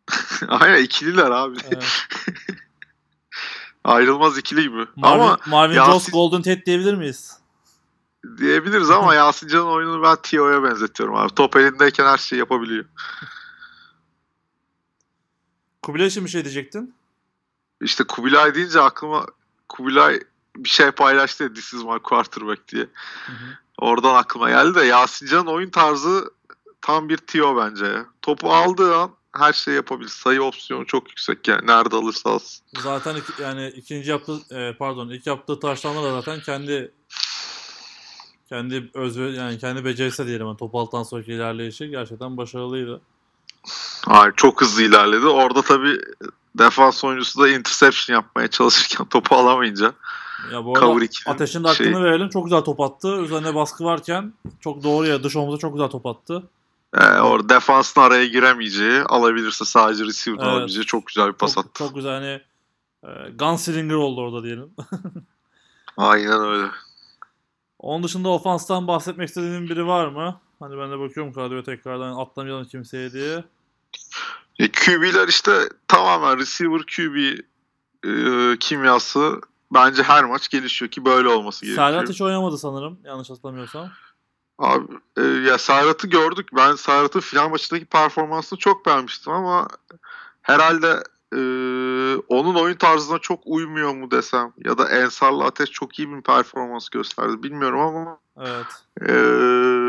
[0.48, 1.56] Aynen ikililer abi.
[1.64, 1.84] Evet.
[3.84, 4.76] Ayrılmaz ikili gibi.
[4.96, 7.38] Marvin, Ama Marvin Yasin- Jones Golden Tate diyebilir miyiz?
[8.38, 11.34] diyebiliriz ama Yasin Can'ın oyununu ben Tio'ya benzetiyorum abi.
[11.34, 12.84] Top elindeyken her şeyi yapabiliyor.
[15.82, 16.94] Kubilay için bir şey diyecektin.
[17.80, 19.26] İşte Kubilay deyince aklıma
[19.68, 20.20] Kubilay
[20.64, 22.82] bir şey paylaştı This is my quarterback diye.
[23.26, 23.58] Hı hı.
[23.78, 26.30] Oradan aklıma geldi de Yasin Can'ın oyun tarzı
[26.82, 28.06] tam bir Tio bence ya.
[28.22, 30.08] Topu aldığı an her şeyi yapabilir.
[30.08, 31.66] Sayı opsiyonu çok yüksek yani.
[31.66, 32.64] Nerede alırsa alsın.
[32.82, 36.92] Zaten iki- yani ikinci yaptığı e, pardon ilk yaptığı taşlamada da zaten kendi
[38.48, 43.00] kendi özve yani kendi becerisi diyelim yani top alttan sonraki ilerleyişi gerçekten başarılıydı.
[44.06, 45.26] Hayır, çok hızlı ilerledi.
[45.26, 45.98] Orada tabii
[46.58, 49.92] defans oyuncusu da interception yapmaya çalışırken topu alamayınca
[50.52, 52.28] Ya bu arada 2'nin Ateş'in de hakkını şey- verelim.
[52.28, 53.16] Çok güzel top attı.
[53.22, 56.42] Üzerine baskı varken çok doğru ya dış omuza çok güzel top attı.
[56.94, 60.54] e, orada defansın araya giremeyeceği, alabilirse sadece receiver'dan Evet.
[60.56, 61.78] alabileceği çok güzel bir pas Çok, attı.
[61.78, 62.40] çok güzel hani
[63.04, 64.70] e, Gunslinger oldu orada diyelim.
[65.96, 66.66] Aynen öyle.
[67.78, 70.40] Onun dışında ofanstan bahsetmek istediğin biri var mı?
[70.60, 73.44] Hani ben de bakıyorum kadroya tekrardan atlamayalım kimseye diye.
[74.58, 75.52] E, QB'ler işte
[75.88, 77.40] tamamen receiver QB
[78.04, 79.40] e, kimyası
[79.74, 81.88] bence her maç gelişiyor ki böyle olması gerekiyor.
[81.88, 82.98] Serhat hiç oynamadı sanırım.
[83.04, 83.88] Yanlış hatırlamıyorsam.
[84.58, 84.84] Abi
[85.16, 86.48] e, ya Serhat'ı gördük.
[86.56, 89.68] Ben Serhat'ın final maçındaki performansını çok beğenmiştim ama
[90.42, 91.02] herhalde
[91.34, 91.40] e,
[92.28, 96.88] onun oyun tarzına çok uymuyor mu desem ya da Ensar'la Ateş çok iyi bir performans
[96.88, 97.42] gösterdi.
[97.42, 98.66] Bilmiyorum ama Evet.
[99.10, 99.12] e,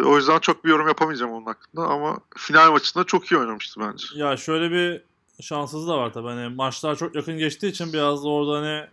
[0.05, 4.05] o yüzden çok bir yorum yapamayacağım onun hakkında ama final maçında çok iyi oynamıştı bence.
[4.15, 5.03] Ya şöyle bir
[5.43, 6.27] şanssızlığı da var tabii.
[6.27, 8.87] Hani maçlar çok yakın geçtiği için biraz da orada hani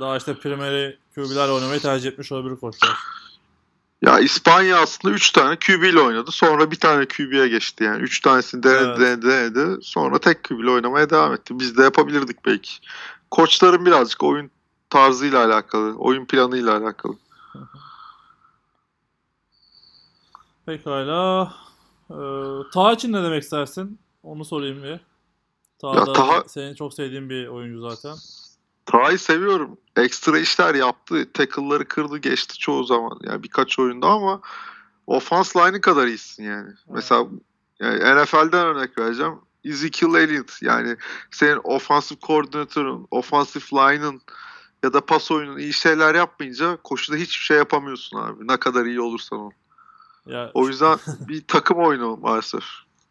[0.00, 2.96] daha işte primeri QB'lerle oynamayı tercih etmiş olabilir koçlar.
[4.02, 6.30] Ya İspanya aslında 3 tane QB ile oynadı.
[6.30, 8.02] Sonra bir tane QB'ye geçti yani.
[8.02, 8.98] 3 tanesini denedi, Evet.
[9.00, 9.78] denedi, denedi.
[9.82, 11.58] Sonra tek QB ile oynamaya devam etti.
[11.58, 12.72] Biz de yapabilirdik belki.
[13.30, 14.50] Koçların birazcık oyun
[14.90, 17.14] tarzıyla alakalı, oyun planıyla alakalı.
[20.66, 21.54] Pekala.
[22.10, 22.14] Ee,
[22.74, 23.98] Taha için ne demek istersin?
[24.22, 25.00] Onu sorayım bir.
[25.78, 28.16] Taha Ya da Taha- senin çok sevdiğin bir oyuncu zaten.
[28.86, 29.78] Taha'yı seviyorum.
[29.96, 31.32] Ekstra işler yaptı.
[31.32, 33.20] Tackle'ları kırdı geçti çoğu zaman.
[33.22, 34.40] Yani birkaç oyunda ama
[35.06, 36.70] ofans line'ı kadar iyisin yani.
[36.88, 37.26] Mesela
[37.80, 39.34] yani NFL'den örnek vereceğim.
[39.64, 40.96] Ezekiel Elliott yani
[41.30, 44.22] senin ofansif koordinatörün, ofansif line'ın
[44.84, 48.48] ya da pas oyunun iyi şeyler yapmayınca koşuda hiçbir şey yapamıyorsun abi.
[48.48, 49.50] Ne kadar iyi olursan ol.
[50.26, 52.64] Ya, O yüzden bir takım oyunu maalesef.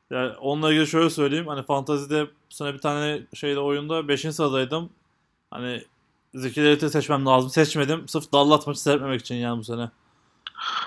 [0.10, 1.48] ya onunla ilgili şöyle söyleyeyim.
[1.48, 4.22] Hani fantazide sene bir tane şeyde oyunda 5.
[4.22, 4.90] sıradaydım.
[5.52, 5.84] Hani
[6.36, 7.49] Zeki Elit'i seçmem lazım.
[7.49, 8.08] Seçmedim.
[8.08, 9.91] Sırf Dallas maçı seyretmemek için yani bu sene.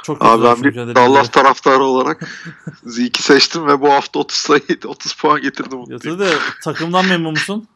[0.02, 2.28] Çok Abi ben bir Dallas taraftarı olarak
[2.84, 5.84] Zeke'i seçtim ve bu hafta 30 sayı 30 puan getirdim.
[5.88, 6.30] Yatırı da
[6.62, 7.68] takımdan memnun musun?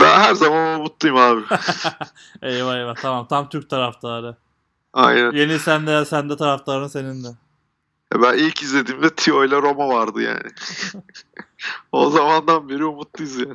[0.00, 1.42] Ben her zaman mutluyum abi.
[2.42, 4.36] eyvah eyvah tamam tam Türk taraftarı.
[4.92, 5.32] Aynen.
[5.32, 7.28] Yeni sen de sen de taraftarın senin de.
[8.14, 10.50] Ben ilk izlediğimde Tio ile Roma vardı yani.
[11.92, 13.54] o zamandan beri umutluyuz yani.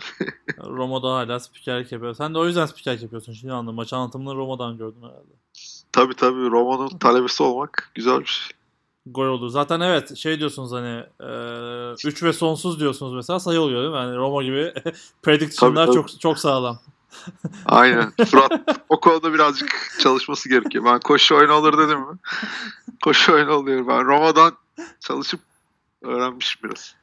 [0.63, 2.13] Roma'da hala spikerlik yapıyor.
[2.13, 3.33] Sen de o yüzden spikerlik yapıyorsun.
[3.33, 3.75] Şimdi anladım.
[3.75, 5.33] Maç anlatımını Roma'dan gördün herhalde.
[5.91, 8.57] Tabii tabii Roma'nın talebesi olmak güzel bir şey.
[9.05, 9.49] Gol olur.
[9.49, 11.03] Zaten evet şey diyorsunuz hani
[12.05, 13.97] 3 ve sonsuz diyorsunuz mesela sayı oluyor değil mi?
[13.97, 14.73] Yani Roma gibi
[15.23, 16.79] prediction'lar Tabii, çok çok sağlam.
[17.65, 18.11] Aynen.
[18.25, 20.85] Fırat o konuda birazcık çalışması gerekiyor.
[20.85, 22.17] Ben koşu oyunu olur dedim mi?
[23.03, 23.87] Koşu oyunu oluyor.
[23.87, 24.51] Ben Roma'dan
[24.99, 25.39] çalışıp
[26.01, 26.95] öğrenmişim biraz.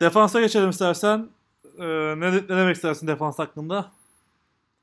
[0.00, 1.28] Defansa geçelim istersen.
[1.78, 1.86] Ee,
[2.20, 3.92] ne, ne demek istersin defans hakkında?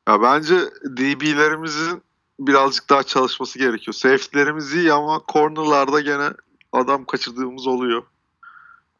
[0.07, 0.55] Ya bence
[0.86, 2.03] DB'lerimizin
[2.39, 3.93] birazcık daha çalışması gerekiyor.
[3.93, 6.30] Safety'lerimiz iyi ama corner'larda gene
[6.74, 8.03] adam kaçırdığımız oluyor.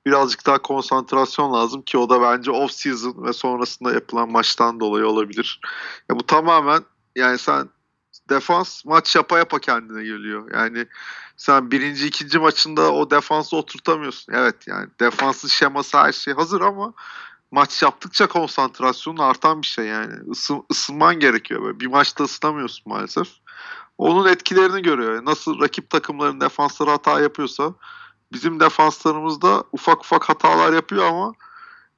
[0.06, 5.08] Birazcık daha konsantrasyon lazım ki o da bence off season ve sonrasında yapılan maçtan dolayı
[5.08, 5.62] olabilir.
[6.10, 6.82] Ya bu tamamen
[7.16, 7.70] yani sen
[8.30, 10.52] defans maç yapa yapa kendine geliyor.
[10.54, 10.88] Yani
[11.38, 14.34] sen birinci ikinci maçında o defansı oturtamıyorsun.
[14.34, 16.94] Evet yani defansın şeması her şey hazır ama
[17.52, 20.14] maç yaptıkça konsantrasyonun artan bir şey yani.
[20.32, 21.64] Isın, ısınman gerekiyor.
[21.64, 21.80] Böyle.
[21.80, 23.28] Bir maçta ısınamıyorsun maalesef.
[23.98, 25.26] Onun etkilerini görüyor.
[25.26, 27.74] Nasıl rakip takımların defansları hata yapıyorsa
[28.32, 31.34] bizim defanslarımızda ufak ufak hatalar yapıyor ama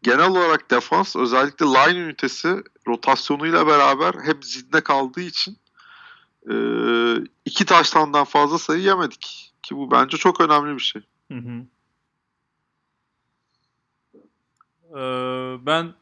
[0.04, 5.58] genel olarak defans özellikle line ünitesi rotasyonuyla beraber hep zinde kaldığı için
[6.52, 6.56] e,
[7.46, 9.54] iki taştandan fazla sayı yemedik.
[9.64, 11.02] Ki bu bence çok önemli bir şey.
[11.32, 11.66] Hı hı.
[14.92, 15.94] Ee, ben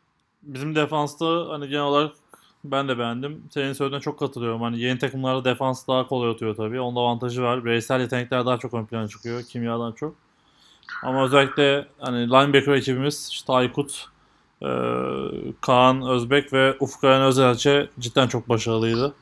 [0.42, 2.16] bizim defansta hani genel olarak
[2.64, 3.44] ben de beğendim.
[3.52, 4.62] Senin söylediğine çok katılıyorum.
[4.62, 6.80] Hani yeni takımlarda defans daha kolay atıyor tabii.
[6.80, 7.66] Onun avantajı var.
[7.66, 9.44] Bireysel yetenekler daha çok ön plana çıkıyor.
[9.44, 10.16] Kimyadan çok.
[11.04, 14.06] Ama özellikle hani linebacker ekibimiz işte Aykut,
[14.62, 14.70] e,
[15.62, 19.14] Kaan Özbek ve Ufkayan Özelçe cidden çok başarılıydı.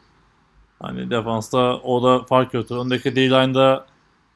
[0.82, 2.82] Hani defansta o da fark yoktu.
[2.86, 3.86] Öndeki D-line'da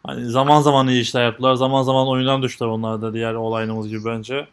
[0.08, 1.56] hani zaman zaman iyi işler yaptılar.
[1.56, 4.48] Zaman zaman oyundan düştüler onlar da diğer olaynımız gibi bence.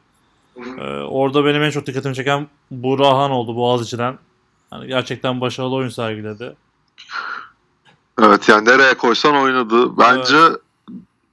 [0.57, 4.19] Ee, orada benim en çok dikkatimi çeken Burhan oldu Boğaziçi'den.
[4.71, 6.57] Hani gerçekten başarılı oyun sergiledi.
[8.21, 9.99] Evet yani nereye koysan oynadı.
[9.99, 10.39] Bence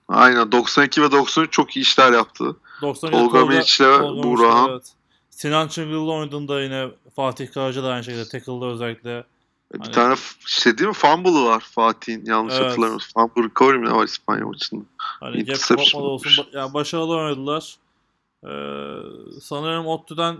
[0.08, 2.56] aynen 92 ve 93 çok iyi işler yaptı.
[2.82, 3.47] 97 Tolga Burhan.
[3.47, 4.93] Miliç'le, evet.
[5.30, 9.24] Sinan Çıngıl'la oynadığında yine Fatih Karaca da aynı şekilde tackle'da özellikle.
[9.74, 10.16] Bir Hani- tane
[10.46, 10.94] şey değil mi?
[10.94, 12.66] Fumble'ı var Fatih'in yanlış Evet.
[12.66, 13.28] hatırlamıyorsam.
[13.30, 14.84] Fumble recovery mi var İspanya maçında?
[14.98, 16.46] Hani Interception olsun.
[16.54, 17.76] Yani başarılı oynadılar.
[18.44, 18.50] Ee,
[19.42, 20.38] sanırım ODTÜ'den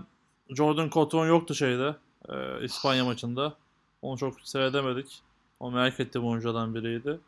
[0.56, 1.96] Jordan Cotton yoktu şeyde.
[2.28, 3.54] e, İspanya maçında.
[4.02, 5.22] Onu çok seyredemedik.
[5.60, 7.18] O merak ettiğim oyunculardan biriydi.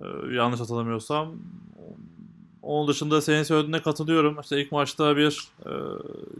[0.00, 0.04] Ee,
[0.34, 1.32] yanlış hatırlamıyorsam.
[2.62, 4.40] Onun dışında senin söylediğine katılıyorum.
[4.40, 5.70] İşte ilk maçta bir e,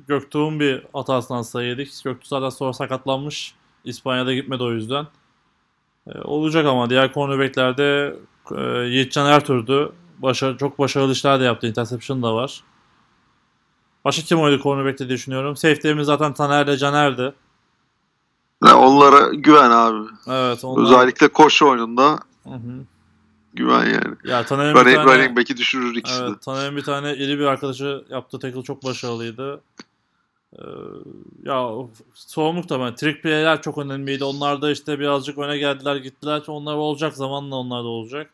[0.09, 2.05] Göktuğ'un bir hatasından sayı yedik.
[2.05, 3.55] Göktuğ zaten sonra sakatlanmış.
[3.87, 5.07] İspanya'da gitmedi o yüzden.
[6.07, 8.17] E, olacak ama diğer cornerbacklerde
[8.57, 9.93] e, Yiğitcan Ertuğrul'du.
[10.19, 11.67] Başarı, çok başarılı işler de yaptı.
[11.67, 12.63] Interception da var.
[14.05, 15.57] Başka kim oynadı cornerback'te diye düşünüyorum.
[15.57, 17.35] Safety'imiz zaten Taner'le Caner'di.
[18.65, 20.09] Yani onlara güven abi.
[20.27, 20.65] Evet.
[20.65, 20.83] Onlar...
[20.83, 22.85] Özellikle koşu oyununda Hı hı.
[23.55, 24.15] güven yani.
[24.25, 25.19] Ya Taner'in bir Running, tane...
[25.19, 26.27] running back'i düşürür ikisi de.
[26.27, 29.61] Evet, Taner'in bir tane iri bir arkadaşı yaptığı tackle çok başarılıydı.
[30.59, 30.63] Ee,
[31.45, 31.55] ya
[32.69, 32.95] da ben.
[32.95, 34.25] Trick play'ler çok önemliydi.
[34.25, 36.43] Onlar da işte birazcık öne geldiler gittiler.
[36.47, 38.31] Onlar olacak zamanla onlar da olacak.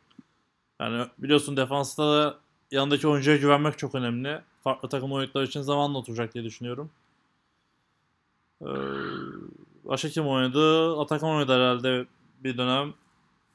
[0.81, 2.39] Yani biliyorsun defansta da
[2.71, 4.41] yanındaki oyuncuya güvenmek çok önemli.
[4.65, 6.91] Farklı takım oyuncuları için zamanla oturacak diye düşünüyorum.
[8.63, 8.67] Ee,
[9.85, 10.97] başka kim oynadı?
[11.01, 12.07] Atakan oynadı herhalde
[12.45, 12.95] bir dönem.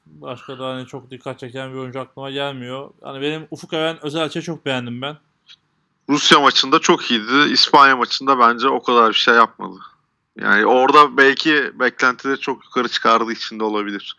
[0.06, 2.90] Başka da hani çok dikkat çeken bir oyuncu aklıma gelmiyor.
[3.04, 5.16] Yani benim Ufuk Even Özelçe'yi çok beğendim ben.
[6.08, 7.52] Rusya maçında çok iyiydi.
[7.52, 9.76] İspanya maçında bence o kadar bir şey yapmadı.
[10.36, 14.16] Yani orada belki beklentileri çok yukarı çıkardığı için de olabilir.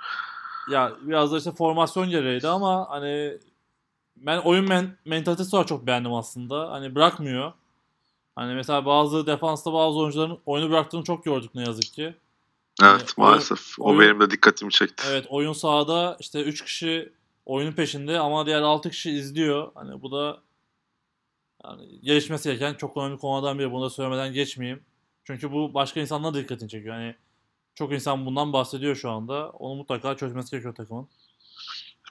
[0.71, 3.37] Ya biraz da işte formasyon gereğiydi ama hani
[4.17, 6.71] ben oyun men- mentalitesi olarak çok beğendim aslında.
[6.71, 7.53] Hani bırakmıyor.
[8.35, 12.15] Hani mesela bazı defansta bazı oyuncuların oyunu bıraktığını çok gördük ne yazık ki.
[12.83, 13.79] Evet oyun- maalesef.
[13.79, 15.03] o oyun- benim de dikkatimi çekti.
[15.09, 17.13] Evet oyun sahada işte 3 kişi
[17.45, 19.71] oyunun peşinde ama diğer 6 kişi izliyor.
[19.75, 20.37] Hani bu da
[21.63, 23.71] yani gelişmesi gereken çok önemli konulardan biri.
[23.71, 24.83] Bunu da söylemeden geçmeyeyim.
[25.23, 26.95] Çünkü bu başka insanlara dikkatini çekiyor.
[26.95, 27.15] Hani
[27.75, 29.49] çok insan bundan bahsediyor şu anda.
[29.49, 31.07] Onu mutlaka çözmesi gerekiyor takımın.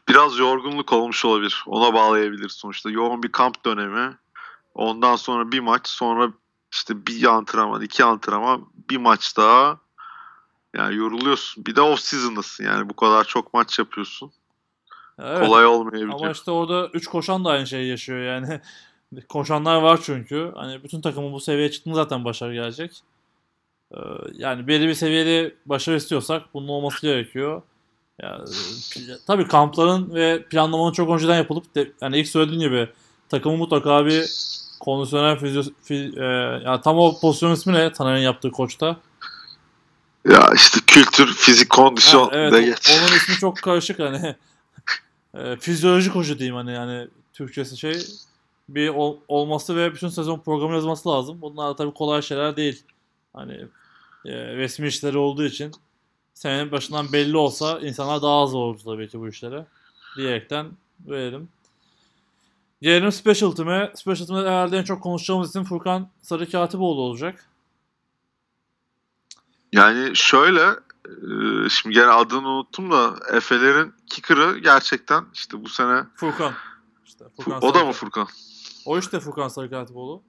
[0.09, 1.65] Biraz yorgunluk olmuş olabilir.
[1.67, 2.91] Ona bağlayabilir sonuçta.
[2.91, 4.17] Yoğun bir kamp dönemi.
[4.75, 6.33] Ondan sonra bir maç sonra
[6.73, 9.79] işte bir antrenman, iki antrenman, bir maç daha.
[10.77, 11.67] Yani yoruluyorsun.
[11.67, 14.33] Bir de off season'dasın yani bu kadar çok maç yapıyorsun.
[15.19, 15.47] Evet.
[15.47, 16.13] Kolay olmayabilir.
[16.13, 18.61] Ama işte orada 3 koşan da aynı şeyi yaşıyor yani.
[19.29, 20.53] Koşanlar var çünkü.
[20.55, 23.03] Hani bütün takımın bu seviyeye çıktığında zaten başarı gelecek.
[23.95, 23.99] Ee,
[24.33, 27.63] yani belli bir seviyede başarı istiyorsak bunun olması gerekiyor.
[28.23, 28.29] Ya,
[28.91, 32.89] pl- tabii kampların ve planlamanın çok önceden yapılıp de, yani ilk söylediğim gibi
[33.29, 34.31] takımın mutlaka bir
[34.81, 38.97] kondisyonel fizyo, fi- e, yani tam o pozisyon ismi ne Taner'in yaptığı koçta?
[40.31, 42.91] Ya işte kültür, fizik, kondisyon Ha, evet de geç.
[42.99, 44.37] onun ismi çok karışık hani.
[45.35, 48.03] e, fizyoloji koçu diyeyim hani yani Türkçesi şey
[48.69, 51.41] bir ol- olması ve bütün sezon programı yazması lazım.
[51.41, 52.83] Bunlar da tabii kolay şeyler değil.
[53.33, 53.55] Hani
[54.25, 55.73] e, resmi işleri olduğu için
[56.35, 59.67] senenin başından belli olsa insanlar daha az olurdu tabii ki bu işlere.
[60.17, 60.67] Diyerekten
[61.07, 61.49] verelim.
[62.83, 63.93] Gelelim Special Team'e.
[63.97, 67.45] Special Team'de herhalde en çok konuşacağımız isim Furkan Sarı Katipoğlu olacak.
[69.73, 70.63] Yani şöyle
[71.07, 76.53] e, şimdi gene adını unuttum da Efe'lerin kicker'ı gerçekten işte bu sene Furkan.
[77.07, 78.29] İşte Furkan o da mı Furkan?
[78.89, 80.23] O işte Furkan Sarı Katipoğlu.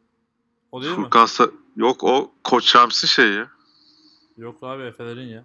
[0.71, 1.03] O değil mi?
[1.03, 3.45] Furkan Sa- yok o Koç Rams'i şeyi.
[4.37, 5.43] Yok abi Efe'lerin ya.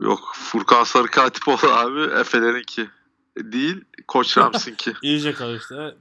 [0.00, 2.88] Yok Furkan Sarı Katipoğlu abi Efe'lerinki.
[3.36, 4.92] Değil Koç Rams'inki.
[5.02, 5.98] İyice karıştı.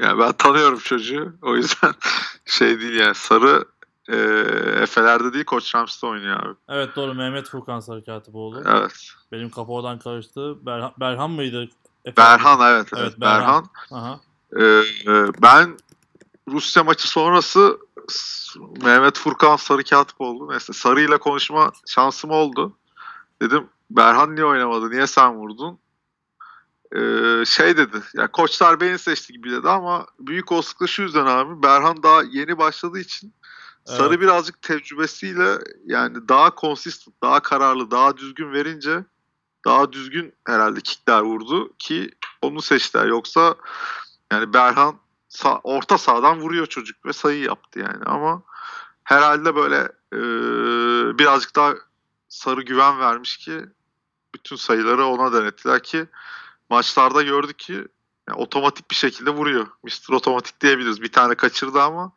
[0.00, 1.32] yani ben tanıyorum çocuğu.
[1.42, 1.94] O yüzden
[2.44, 3.64] şey değil yani Sarı
[4.08, 4.16] e,
[4.82, 6.56] Efe'lerde değil Koç Rams'te oynuyor abi.
[6.68, 8.62] Evet doğru Mehmet Furkan Sarı Katipoğlu.
[8.66, 9.10] Evet.
[9.32, 10.66] Benim kafa oradan karıştı.
[10.66, 11.68] Berhan, Berhan mıydı
[12.04, 12.32] Efendim?
[12.32, 13.40] Berhan evet, evet, Evet, Berhan.
[13.40, 13.68] Berhan.
[13.90, 14.27] Aha.
[14.56, 14.64] Ee,
[15.06, 15.78] e, ben
[16.48, 17.78] Rusya maçı sonrası
[18.84, 20.52] Mehmet Furkan sarı katip oldu.
[20.52, 22.76] Neyse sarıyla konuşma şansım oldu.
[23.42, 24.90] Dedim Berhan niye oynamadı?
[24.90, 25.78] Niye sen vurdun?
[26.96, 28.02] Ee, şey dedi.
[28.14, 31.62] Ya koçlar beni seçti gibi dedi ama büyük olasılıkla şu yüzden abi.
[31.62, 33.32] Berhan daha yeni başladığı için
[33.88, 34.20] Sarı Evet.
[34.20, 39.04] birazcık tecrübesiyle yani daha consistent, daha kararlı, daha düzgün verince
[39.64, 42.10] daha düzgün herhalde kickler vurdu ki
[42.42, 43.06] onu seçtiler.
[43.06, 43.54] Yoksa
[44.32, 44.96] yani Berhan
[45.28, 48.42] sağ- orta sahadan vuruyor çocuk ve sayı yaptı yani ama
[49.04, 49.76] herhalde böyle
[50.12, 50.18] e,
[51.18, 51.74] birazcık daha
[52.28, 53.64] sarı güven vermiş ki
[54.34, 56.06] bütün sayıları ona denettiler ki
[56.70, 57.72] maçlarda gördük ki
[58.28, 59.66] yani otomatik bir şekilde vuruyor.
[59.82, 60.12] Mr.
[60.12, 61.02] Otomatik diyebiliriz.
[61.02, 62.12] Bir tane kaçırdı ama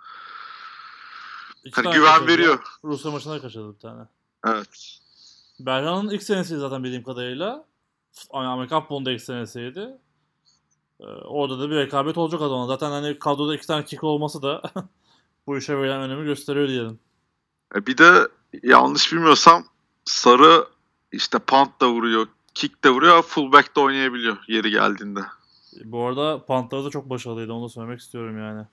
[1.64, 2.32] İki hani güven kaçırdı.
[2.32, 2.60] veriyor.
[2.84, 4.02] Rusya maçında kaçırdı bir tane.
[4.48, 4.98] Evet.
[5.60, 7.66] Berhan'ın ilk senesi zaten bildiğim kadarıyla.
[8.32, 9.90] Amerikan futbolunda ilk senesiydi.
[11.02, 12.68] Ee, orada da bir rekabet olacak zaman.
[12.68, 14.62] Zaten hani kadroda iki tane kick olması da
[15.48, 17.00] bu işe verilen önemi gösteriyor diyelim.
[17.76, 18.28] E, Bir de
[18.64, 19.66] yanlış bilmiyorsam
[20.06, 20.66] Sarı
[21.12, 25.20] işte punt da vuruyor, kick de vuruyor, fullback de oynayabiliyor yeri geldiğinde.
[25.84, 27.54] Bu arada Pantları da çok başarılıydı.
[27.54, 28.68] Onu da söylemek istiyorum yani.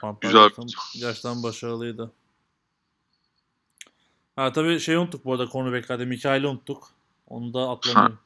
[0.00, 0.42] Pantlar Güzel.
[0.42, 0.66] gerçekten,
[1.00, 2.12] gerçekten başarılıydı.
[4.36, 6.04] Ha tabii şeyi unuttuk bu arada cornerback'lerde.
[6.04, 6.88] Mikail'i unuttuk.
[7.26, 8.18] Onu da atlamayayım.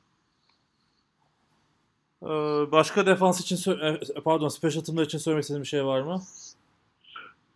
[2.22, 6.00] Ee, başka defans için sö- e, pardon special team'ler için söylemek istediğin bir şey var
[6.00, 6.22] mı?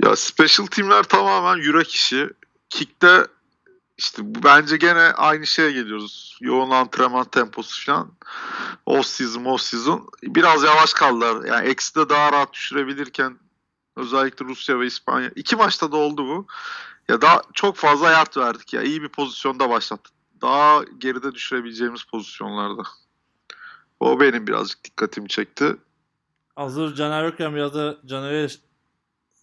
[0.03, 2.31] Ya special teamler tamamen yürek işi.
[2.71, 3.27] Kick'te
[3.99, 6.39] işte bence gene aynı şeye geliyoruz.
[6.41, 8.13] Yoğun antrenman temposu falan.
[8.87, 10.09] Off season, off season.
[10.23, 11.45] Biraz yavaş kaldılar.
[11.45, 13.39] Yani eksi de daha rahat düşürebilirken
[13.97, 15.31] özellikle Rusya ve İspanya.
[15.37, 16.47] iki maçta da oldu bu.
[17.09, 18.83] Ya daha çok fazla yard verdik ya.
[18.83, 20.13] İyi bir pozisyonda başlattık.
[20.43, 22.83] Daha geride düşürebileceğimiz pozisyonlarda.
[24.01, 25.77] O benim birazcık dikkatimi çekti.
[26.57, 28.49] Hazır Caner yokken biraz da Caner'e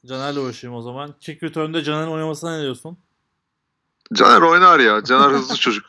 [0.06, 1.16] Caner'le uğraşayım o zaman.
[1.20, 2.97] Kick return'de Caner'in oynamasına ne diyorsun?
[4.14, 5.04] Caner oynar ya.
[5.04, 5.86] Caner hızlı çocuk.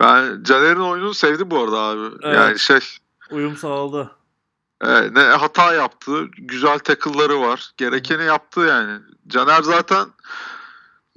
[0.00, 2.16] Ben Caner'in oyununu sevdim bu arada abi.
[2.22, 2.34] Evet.
[2.36, 2.78] Yani şey
[3.30, 4.10] Uyum sağladı.
[4.84, 6.24] e, ne hata yaptı.
[6.38, 7.72] Güzel tackle'ları var.
[7.76, 9.00] Gerekeni yaptı yani.
[9.28, 10.08] Caner zaten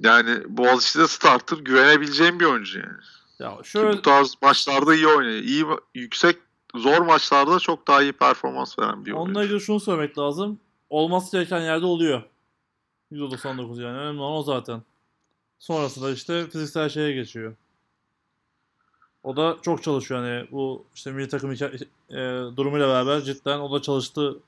[0.00, 2.98] yani Boğaziçi'de starter güvenebileceğim bir oyuncu yani.
[3.38, 5.42] Ya Ki şöyle bu tarz maçlarda iyi oynuyor.
[5.42, 5.64] İyi
[5.94, 6.36] yüksek
[6.74, 9.54] zor maçlarda çok daha iyi performans veren bir onunla oyuncu.
[9.54, 10.60] ilgili şunu söylemek lazım.
[10.90, 12.22] Olması gereken yerde oluyor.
[13.12, 13.98] %99 yani.
[13.98, 14.82] Önemli olan o zaten.
[15.58, 17.56] Sonrasında işte fiziksel şeye geçiyor.
[19.22, 21.56] O da çok çalışıyor hani bu işte milli takım e,
[22.56, 24.38] durumuyla beraber cidden o da çalıştı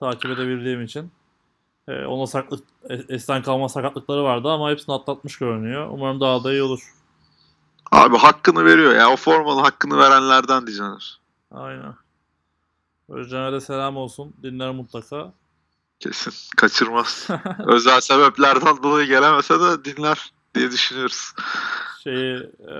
[0.00, 1.10] takip edebildiğim için.
[1.88, 5.90] E, ona saklık, e- esten kalma sakatlıkları vardı ama hepsini atlatmış görünüyor.
[5.90, 6.92] Umarım daha da iyi olur.
[7.92, 9.10] Abi hakkını veriyor ya.
[9.10, 11.20] O formanın hakkını verenlerden Caner.
[11.50, 11.94] Aynen.
[13.08, 14.34] Böyle Caner'e selam olsun.
[14.42, 15.32] Dinler mutlaka.
[16.00, 16.32] Kesin.
[16.56, 17.28] Kaçırmaz.
[17.66, 21.32] Özel sebeplerden dolayı gelemese de dinler diye düşünüyoruz.
[22.04, 22.36] Şeyi
[22.68, 22.74] e,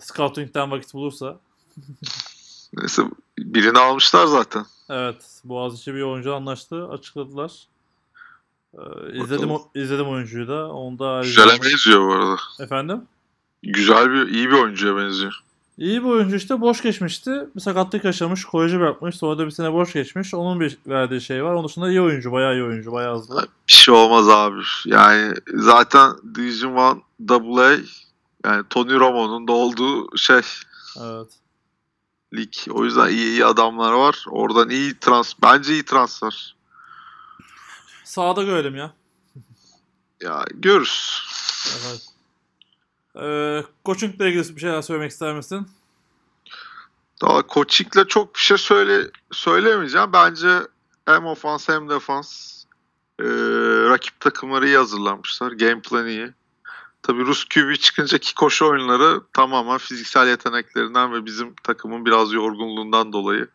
[0.00, 1.40] scouting'den vakit bulursa.
[2.72, 3.02] Neyse
[3.38, 4.66] birini almışlar zaten.
[4.90, 5.40] Evet.
[5.44, 6.88] Boğaziçi bir oyuncu anlaştı.
[6.88, 7.52] Açıkladılar.
[8.74, 8.80] E,
[9.12, 10.72] izledim, izledim oyuncuyu da.
[10.72, 12.36] Onu da Güzele benziyor bu arada.
[12.60, 13.02] Efendim?
[13.62, 15.32] Güzel bir, iyi bir oyuncuya benziyor.
[15.78, 17.48] İyi bir oyuncu işte boş geçmişti.
[17.56, 19.16] Bir sakatlık yaşamış, koleji bırakmış.
[19.16, 20.34] Sonra da bir sene boş geçmiş.
[20.34, 21.54] Onun bir verdiği şey var.
[21.54, 23.48] Onun dışında iyi oyuncu, bayağı iyi oyuncu, bayağı hızlı.
[23.68, 24.60] Bir şey olmaz abi.
[24.86, 27.76] Yani zaten Division 1 AA
[28.44, 30.40] yani Tony Romo'nun da olduğu şey
[31.00, 31.32] Evet.
[32.34, 32.52] lig.
[32.70, 34.24] O yüzden iyi iyi adamlar var.
[34.30, 36.56] Oradan iyi trans bence iyi transfer.
[38.04, 38.92] Sağda görelim ya.
[40.20, 41.22] Ya görürüz.
[41.88, 42.09] Evet.
[43.16, 45.68] Ee, coachingle ilgili bir şeyler söylemek ister misin?
[47.22, 50.12] Daha Koçik'le çok bir şey söyle söylemeyeceğim.
[50.12, 50.48] Bence
[51.06, 52.60] hem ofans hem defans
[53.20, 53.24] e,
[53.88, 55.52] rakip takımları iyi hazırlanmışlar.
[55.52, 56.30] Game plan iyi.
[57.02, 63.12] Tabii Rus QB çıkınca ki koşu oyunları tamamen fiziksel yeteneklerinden ve bizim takımın biraz yorgunluğundan
[63.12, 63.48] dolayı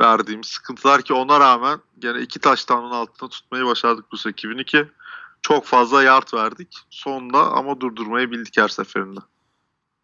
[0.00, 4.88] verdiğimiz sıkıntılar ki ona rağmen gene iki taştanın altında tutmayı başardık Rus ekibini ki
[5.42, 9.20] çok fazla yard verdik sonunda ama durdurmayı bildik her seferinde.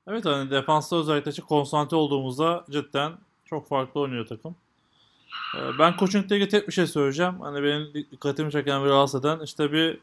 [0.08, 3.12] Evet hani defansta özellikle çok konsantre olduğumuzda cidden
[3.44, 4.56] çok farklı oynuyor takım.
[5.56, 7.40] Ee, ben coachingle ilgili tek bir şey söyleyeceğim.
[7.40, 9.98] Hani benim dikkatimi çeken ve rahatsız eden işte bir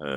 [0.00, 0.08] e,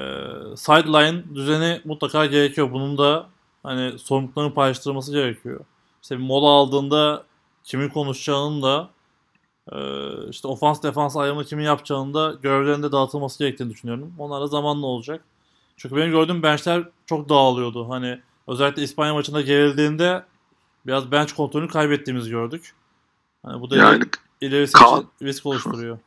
[0.56, 2.72] sideline düzeni mutlaka gerekiyor.
[2.72, 3.30] Bunun da
[3.64, 5.60] hani sorumlulukların paylaştırılması gerekiyor.
[6.04, 7.24] İşte bir mola aldığında
[7.64, 8.90] kimin konuşacağının da
[9.72, 9.78] e,
[10.30, 14.14] işte ofans defans ayrımı kimin yapacağının da görevlerinde dağıtılması gerektiğini düşünüyorum.
[14.20, 15.22] Onlar da zamanla olacak.
[15.78, 17.90] Çünkü benim gördüğüm benchler çok dağılıyordu.
[17.90, 20.24] Hani özellikle İspanya maçında gerildiğinde
[20.86, 22.74] biraz bench kontrolünü kaybettiğimizi gördük.
[23.46, 24.04] Hani bu da Yani
[24.42, 25.98] ilerisi Kaan- için risk oluşturuyor.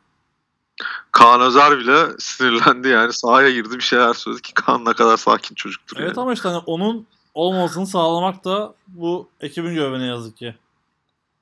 [1.11, 5.55] Kaan Özer bile sinirlendi yani sahaya girdi bir şeyler söyledi ki Kaan ne kadar sakin
[5.55, 6.21] çocuktur Evet yani.
[6.21, 10.55] ama işte hani onun olmamasını sağlamak da bu ekibin görevi ne yazık ki.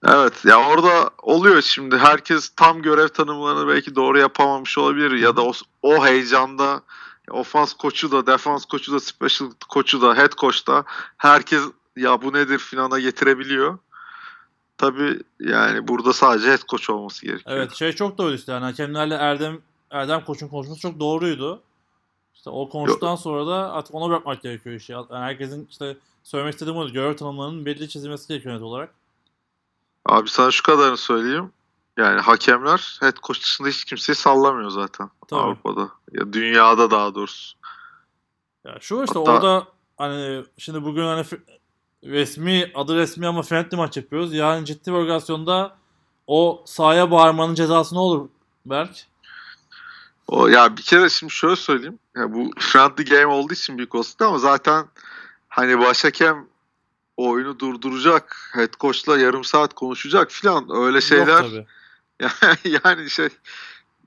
[0.05, 5.45] Evet ya orada oluyor şimdi herkes tam görev tanımlarını belki doğru yapamamış olabilir ya da
[5.45, 6.81] o, o heyecanda
[7.31, 10.83] ofans koçu da defans koçu da special koçu da head coach da
[11.17, 11.63] herkes
[11.95, 13.77] ya bu nedir finana getirebiliyor.
[14.77, 17.57] Tabi yani burada sadece head coach olması gerekiyor.
[17.57, 21.61] Evet şey çok doğru işte yani hakemlerle Erdem Erdem Koç'un konuşması çok doğruydu.
[22.35, 24.91] İşte o konuştuktan sonra da artık ona bırakmak gerekiyor işi.
[24.91, 26.93] Yani herkesin işte söylemek istediğim oydu.
[26.93, 28.89] Görev tanımlarının belli çizilmesi gerekiyor net olarak.
[30.07, 31.51] Abi sana şu kadarını söyleyeyim.
[31.97, 35.39] Yani hakemler head coach dışında hiç kimseyi sallamıyor zaten Tabii.
[35.39, 35.89] Avrupa'da.
[36.11, 37.57] Ya dünyada daha doğrusu.
[38.65, 41.25] Ya şu işte Hatta- orada hani şimdi bugün hani
[42.03, 44.33] resmi adı resmi ama friendly maç yapıyoruz.
[44.33, 45.75] Yani ciddi bir organizasyonda
[46.27, 48.29] o sahaya bağırmanın cezası ne olur
[48.65, 49.07] Berk?
[50.27, 51.99] O ya bir kere şimdi şöyle söyleyeyim.
[52.15, 54.85] Ya bu friendly game olduğu için büyük olsun ama zaten
[55.49, 56.47] hani başhakem
[57.18, 61.43] o oyunu durduracak, head coach'la yarım saat konuşacak filan öyle şeyler.
[61.43, 61.65] Yok tabii.
[62.86, 63.30] yani şey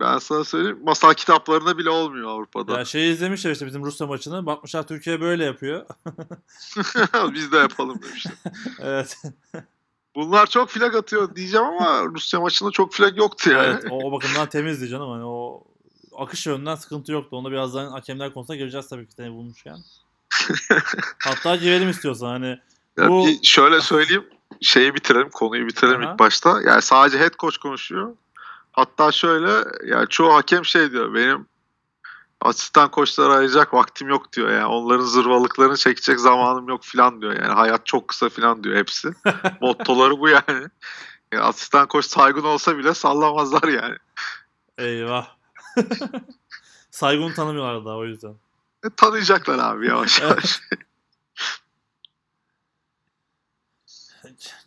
[0.00, 2.78] ben sana söyleyeyim masal kitaplarında bile olmuyor Avrupa'da.
[2.78, 4.46] Ya şeyi izlemişler işte bizim Rusya maçını.
[4.46, 5.86] Bakmışlar Türkiye böyle yapıyor.
[7.34, 8.34] Biz de yapalım demişler.
[8.80, 9.16] evet.
[10.14, 13.66] Bunlar çok flag atıyor diyeceğim ama Rusya maçında çok flag yoktu yani.
[13.66, 13.84] evet.
[13.90, 15.10] O, o bakımdan temizdi canım.
[15.10, 15.64] Hani o
[16.16, 17.36] akış yönünden sıkıntı yoktu.
[17.36, 19.78] Onda birazdan hakemler konusuna gireceğiz tabii ki seni bulmuşken.
[21.24, 22.58] Hatta girelim istiyorsan hani
[22.98, 24.24] Ya Bu- bir şöyle söyleyeyim.
[24.60, 26.12] Şeyi bitirelim, konuyu bitirelim Aha.
[26.12, 26.60] ilk başta.
[26.62, 28.16] Yani sadece head coach konuşuyor.
[28.72, 31.14] Hatta şöyle yani çoğu hakem şey diyor.
[31.14, 31.46] Benim
[32.40, 34.66] asistan koçları arayacak vaktim yok diyor yani.
[34.66, 37.32] Onların zırvalıklarını çekecek zamanım yok filan diyor.
[37.32, 39.08] Yani hayat çok kısa filan diyor hepsi.
[39.60, 40.66] Mottoları bu yani.
[41.32, 43.96] Yani asistan koç saygın olsa bile sallamazlar yani.
[44.78, 45.26] eyvah.
[46.90, 48.34] Saygını tanımıyorlar daha o yüzden.
[48.84, 50.60] E, tanıyacaklar abi yavaş yavaş.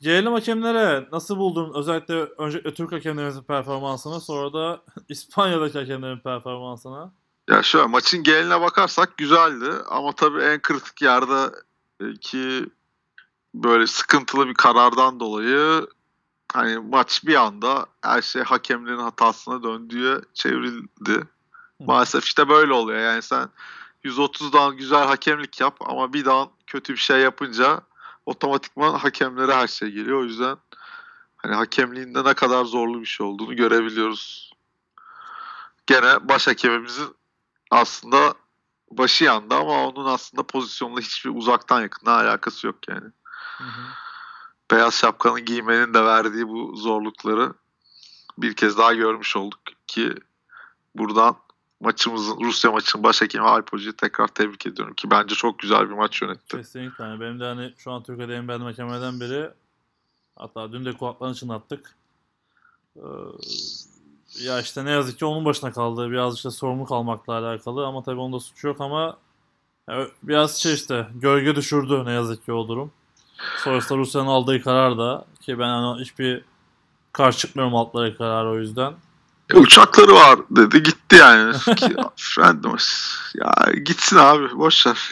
[0.02, 1.08] Gelelim hakemlere.
[1.12, 1.74] Nasıl buldun?
[1.76, 7.12] Özellikle önce Türk hakemlerimizin performansını sonra da İspanya'daki hakemlerin performansını.
[7.50, 11.56] Ya şöyle maçın geneline bakarsak güzeldi ama tabii en kritik yerde
[12.22, 12.66] ki
[13.56, 15.88] böyle sıkıntılı bir karardan dolayı
[16.54, 21.28] hani maç bir anda her şey hakemlerin hatasına döndüğü çevrildi.
[21.80, 23.00] Maalesef işte böyle oluyor.
[23.00, 23.50] Yani sen
[24.04, 27.82] 130'dan güzel hakemlik yap ama bir daha kötü bir şey yapınca
[28.26, 30.20] otomatikman hakemlere her şey geliyor.
[30.20, 30.58] O yüzden
[31.38, 34.54] hani hakemliğinde ne kadar zorlu bir şey olduğunu görebiliyoruz.
[35.88, 37.16] Gene baş hakemimizin
[37.72, 38.34] aslında
[38.92, 43.12] başı yandı ama onun aslında pozisyonla hiçbir uzaktan yakından alakası yok yani.
[43.58, 43.82] Hı hı.
[44.72, 47.54] Beyaz şapkanın giymenin de verdiği bu zorlukları
[48.38, 50.16] bir kez daha görmüş olduk ki
[50.96, 51.36] buradan
[51.84, 55.96] maçımızın Rusya maçının baş hakemi Alp Hoca'yı tekrar tebrik ediyorum ki bence çok güzel bir
[55.96, 56.58] maç yönetti.
[56.58, 57.04] Kesinlikle.
[57.04, 59.50] Yani benim de hani şu an Türkiye'de en beğendiğim hakemlerden biri.
[60.36, 61.96] Hatta dün de kulaklarını çınlattık.
[62.96, 63.02] Ee,
[64.44, 66.12] ya işte ne yazık ki onun başına kaldı.
[66.12, 69.18] Biraz işte sorumluluk almakla alakalı ama tabii onda suçu yok ama
[69.90, 72.92] ya biraz şey işte gölge düşürdü ne yazık ki o durum.
[73.64, 76.46] Sonrasında Rusya'nın aldığı karar da ki ben hani hiçbir
[77.14, 78.94] karşı çıkmıyorum altları kararı o yüzden.
[79.54, 80.84] E, uçakları var dedi
[81.14, 81.24] gitti
[82.38, 82.60] yani.
[82.64, 82.84] Maç.
[83.36, 83.54] Ya
[83.86, 85.12] gitsin abi boş ver.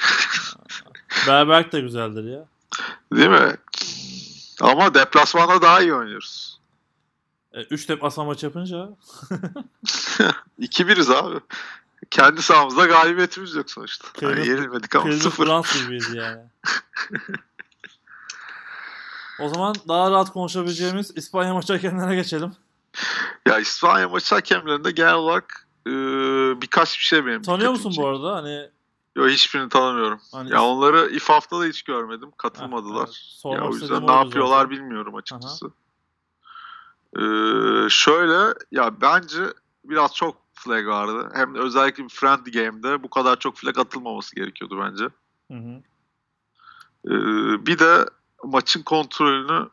[1.28, 2.46] Berberk de güzeldir ya.
[3.14, 3.56] Değil mi?
[4.62, 6.60] Ama deplasmanda daha iyi oynuyoruz.
[7.70, 8.90] 3 deplasman maç yapınca
[10.60, 11.40] 2-1'iz abi.
[12.12, 14.08] Kendi sahamızda galibiyetimiz yok sonuçta.
[14.22, 15.46] Yani Kırmızı- yenilmedik ama Kırmızı sıfır.
[15.46, 16.42] Frans gibiyiz yani.
[19.40, 22.52] o zaman daha rahat konuşabileceğimiz İspanya maçı hakemlerine geçelim.
[23.48, 25.92] Ya İspanya maçı hakemlerinde genel olarak e,
[26.62, 28.36] birkaç bir şey benim Tanıyor musun bu arada?
[28.36, 28.70] Hani,
[29.16, 30.20] Yok hiçbirini tanımıyorum.
[30.32, 32.30] hani Ya onları İFAF'ta da hiç görmedim.
[32.30, 33.06] Ha, Katılmadılar.
[33.06, 33.16] evet.
[33.16, 34.70] Sormak ya o yüzden ne yapıyorlar zaten.
[34.70, 35.66] bilmiyorum açıkçası.
[37.20, 39.44] Ee, şöyle ya bence
[39.84, 41.30] biraz çok flag vardı.
[41.34, 45.04] Hem de özellikle bir friendly game'de bu kadar çok flag atılmaması gerekiyordu bence.
[45.52, 45.82] Hı hı.
[47.08, 48.06] Ee, bir de
[48.44, 49.70] maçın kontrolünü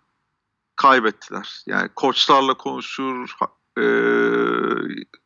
[0.77, 1.63] kaybettiler.
[1.67, 3.85] Yani koçlarla konuşur, ha- e,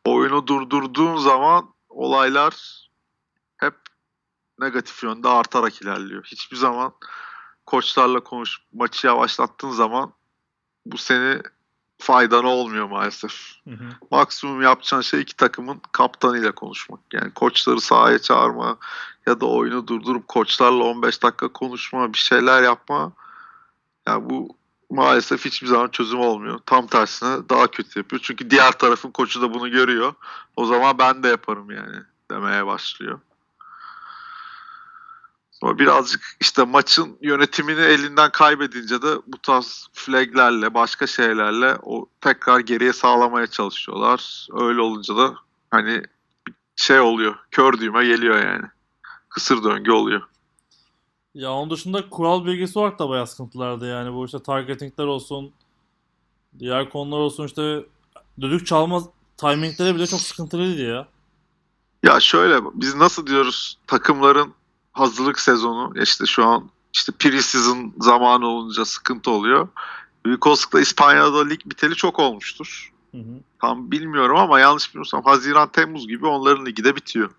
[0.05, 2.87] oyunu durdurduğun zaman olaylar
[3.57, 3.73] hep
[4.59, 6.23] negatif yönde artarak ilerliyor.
[6.23, 6.93] Hiçbir zaman
[7.65, 10.13] koçlarla konuş, maçı yavaşlattığın zaman
[10.85, 11.41] bu seni
[11.97, 13.33] faydana olmuyor maalesef.
[13.63, 13.89] Hı hı.
[14.11, 16.99] Maksimum yapacağın şey iki takımın kaptanıyla konuşmak.
[17.13, 18.77] Yani koçları sahaya çağırma
[19.27, 23.11] ya da oyunu durdurup koçlarla 15 dakika konuşma, bir şeyler yapma.
[24.07, 24.57] Yani bu
[24.93, 26.59] maalesef hiçbir zaman çözüm olmuyor.
[26.65, 28.21] Tam tersine daha kötü yapıyor.
[28.23, 30.13] Çünkü diğer tarafın koçu da bunu görüyor.
[30.55, 31.95] O zaman ben de yaparım yani
[32.31, 33.19] demeye başlıyor.
[35.61, 42.59] Ama birazcık işte maçın yönetimini elinden kaybedince de bu tarz flaglerle, başka şeylerle o tekrar
[42.59, 44.47] geriye sağlamaya çalışıyorlar.
[44.53, 45.35] Öyle olunca da
[45.71, 46.03] hani
[46.75, 47.35] şey oluyor.
[47.51, 48.65] Kör düğme geliyor yani.
[49.29, 50.21] Kısır döngü oluyor.
[51.35, 54.13] Ya onun dışında kural bilgisi olarak da bayağı sıkıntılardı yani.
[54.13, 55.51] Bu işte targetingler olsun,
[56.59, 57.85] diğer konular olsun işte
[58.41, 59.03] düdük çalma
[59.37, 61.07] timingleri bile çok sıkıntılıydı ya.
[62.03, 64.53] Ya şöyle biz nasıl diyoruz takımların
[64.91, 69.67] hazırlık sezonu işte şu an işte pre-season zamanı olunca sıkıntı oluyor.
[70.25, 72.93] Büyük olasılıkla İspanya'da lig biteli çok olmuştur.
[73.11, 73.39] Hı hı.
[73.61, 77.29] Tam bilmiyorum ama yanlış bilmiyorsam Haziran Temmuz gibi onların ligi de bitiyor.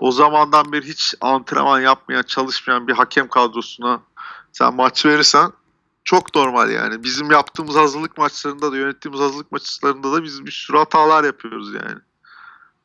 [0.00, 4.00] O zamandan beri hiç antrenman yapmayan, çalışmayan bir hakem kadrosuna
[4.52, 5.52] sen maç verirsen
[6.04, 7.02] çok normal yani.
[7.04, 11.98] Bizim yaptığımız hazırlık maçlarında da yönettiğimiz hazırlık maçlarında da biz bir sürü hatalar yapıyoruz yani.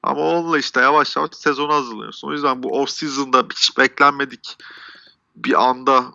[0.03, 2.27] Ama onunla işte yavaş yavaş sezonu hazırlıyorsun.
[2.27, 4.57] O yüzden bu off season'da hiç beklenmedik
[5.35, 6.05] bir anda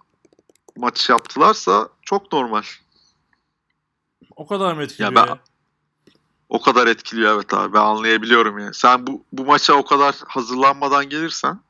[0.76, 2.62] maç yaptılarsa çok normal.
[4.36, 5.38] O kadar mı etkiliyor Ya ya?
[6.48, 8.74] O kadar etkiliyor evet abi ben anlayabiliyorum yani.
[8.74, 11.60] Sen bu, bu maça o kadar hazırlanmadan gelirsen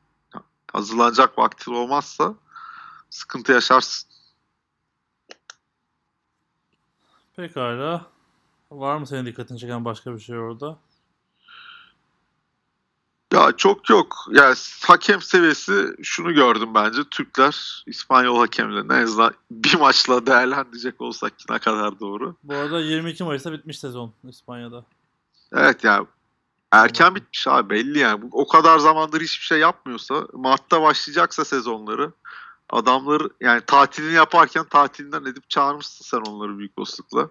[0.72, 2.34] hazırlanacak vaktin olmazsa
[3.10, 4.08] sıkıntı yaşarsın.
[7.36, 8.06] Pekala.
[8.70, 10.78] Var mı senin dikkatini çeken başka bir şey orada?
[13.38, 14.26] Ya çok yok.
[14.32, 14.54] Yani
[14.86, 15.72] hakem seviyesi
[16.02, 17.02] şunu gördüm bence.
[17.10, 22.36] Türkler İspanyol hakemlerini en azından bir maçla değerlendirecek olsak ki ne kadar doğru.
[22.42, 24.84] Bu arada 22 Mayıs'ta bitmiş sezon İspanya'da.
[25.52, 26.06] Evet yani
[26.72, 28.24] erken bitmiş abi belli yani.
[28.32, 32.12] O kadar zamandır hiçbir şey yapmıyorsa Mart'ta başlayacaksa sezonları
[32.70, 37.28] adamları yani tatilini yaparken tatilinden edip çağırmışsın sen onları büyük olasılıkla.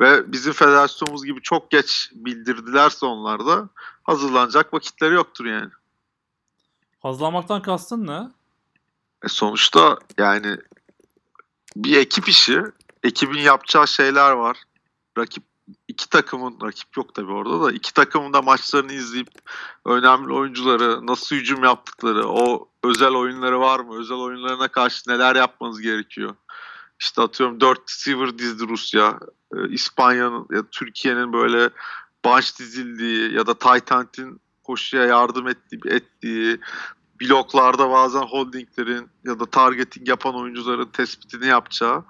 [0.00, 3.68] Ve bizim federasyonumuz gibi çok geç bildirdilerse onlar da
[4.02, 5.70] hazırlanacak vakitleri yoktur yani.
[7.00, 8.28] Hazırlanmaktan kastın ne?
[9.24, 10.56] E sonuçta yani
[11.76, 12.62] bir ekip işi,
[13.02, 14.62] ekibin yapacağı şeyler var.
[15.18, 15.44] Rakip
[15.88, 19.28] iki takımın rakip yok tabii orada da iki takımın da maçlarını izleyip
[19.84, 23.98] önemli oyuncuları nasıl hücum yaptıkları, o özel oyunları var mı?
[23.98, 26.34] Özel oyunlarına karşı neler yapmanız gerekiyor?
[27.00, 29.18] İşte atıyorum 4 receiver dizdi Rusya.
[29.56, 31.70] e, İspanya'nın ya Türkiye'nin böyle
[32.24, 36.60] bunch dizildiği ya da tight end'in koşuya yardım ettiği, ettiği
[37.20, 42.04] bloklarda bazen holdinglerin ya da targeting yapan oyuncuların tespitini yapacağı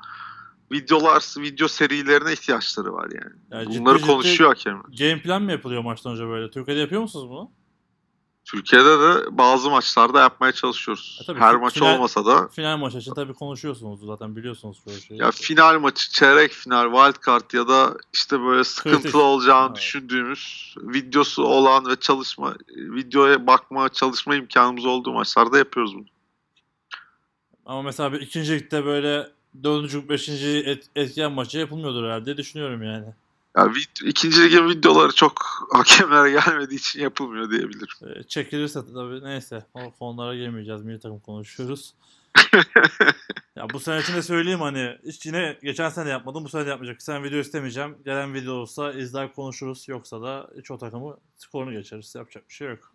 [0.72, 3.34] videolar, video serilerine ihtiyaçları var yani.
[3.50, 4.82] Yani Bunları ciddi konuşuyor hakem.
[4.98, 6.50] Game plan mı yapılıyor maçtan önce böyle?
[6.50, 7.50] Türkiye'de yapıyor musunuz bunu?
[8.50, 11.18] Türkiye'de de bazı maçlarda yapmaya çalışıyoruz.
[11.22, 14.94] E tabii, Her maç final- olmasa da Final maçı için tabii konuşuyorsunuz zaten biliyorsunuz çoğu
[14.94, 15.20] şeyi.
[15.20, 19.14] ya final maçı, çeyrek final, wild card ya da işte böyle sıkıntılı Kritik.
[19.14, 19.76] olacağını Evet.
[19.76, 26.04] düşündüğümüz videosu olan ve çalışma videoya bakma, çalışma imkanımız olduğu maçlarda yapıyoruz bunu.
[27.66, 29.28] Ama mesela bir ikinci ligde böyle
[29.64, 33.06] dördüncü, beşinci et, etken maçı yapılmıyordur herhalde düşünüyorum yani.
[33.56, 35.32] Ya vid- ikinci ligin videoları çok
[35.72, 38.18] hakemlere gelmediği için yapılmıyor diyebilirim.
[38.20, 40.82] Ee, çekilirse tabii neyse o konulara girmeyeceğiz.
[40.82, 41.94] Milli takım konuşuyoruz.
[43.56, 46.70] ya bu sene için de söyleyeyim hani hiç yine geçen sene yapmadım bu sene de
[46.70, 47.02] yapmayacak.
[47.02, 47.98] Sen video istemeyeceğim.
[48.04, 49.88] Gelen video olsa izler konuşuruz.
[49.88, 52.14] Yoksa da hiç o takımı skorunu geçeriz.
[52.14, 52.92] Yapacak bir şey yok.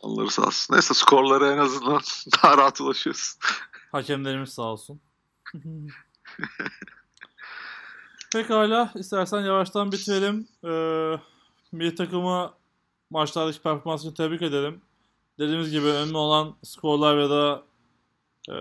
[0.00, 0.74] Onları sağ olsun.
[0.74, 2.00] Neyse skorlara en azından
[2.42, 3.40] daha rahat ulaşıyorsun.
[3.92, 5.00] Hakemlerimiz sağ olsun.
[8.32, 10.48] Pekala istersen yavaştan bitirelim.
[10.64, 11.18] Ee,
[11.72, 12.52] milli takımı
[13.10, 14.80] maçlardaki performansını tebrik edelim.
[15.38, 17.62] Dediğimiz gibi önemli olan skorlar ya da
[18.50, 18.54] e,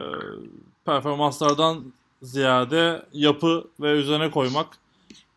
[0.85, 4.77] performanslardan ziyade yapı ve üzerine koymak.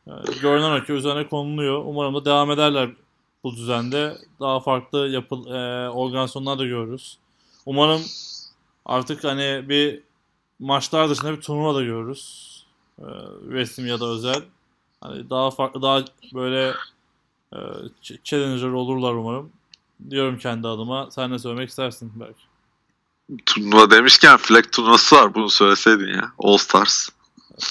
[0.06, 0.12] E,
[0.42, 1.82] görünen o ki üzerine konuluyor.
[1.86, 2.90] Umarım da devam ederler
[3.44, 4.18] bu düzende.
[4.40, 7.18] Daha farklı yapı, e, organizasyonlar da görürüz.
[7.66, 8.02] Umarım
[8.84, 10.02] artık hani bir
[10.58, 12.57] maçlar dışında bir turnuva da görürüz.
[12.98, 13.04] Ee,
[13.50, 14.42] resmi ya da özel.
[15.00, 16.68] Hani daha farklı, daha böyle
[17.52, 17.56] e,
[18.02, 19.52] ch- challenger olurlar umarım.
[20.10, 21.10] Diyorum kendi adıma.
[21.10, 22.42] Sen ne söylemek istersin belki?
[23.46, 26.32] Turnuva demişken flag turnuvası var bunu söyleseydin ya.
[26.38, 27.08] All Stars.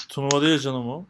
[0.08, 0.94] Turnuva değil canım o.
[0.96, 1.08] Kamp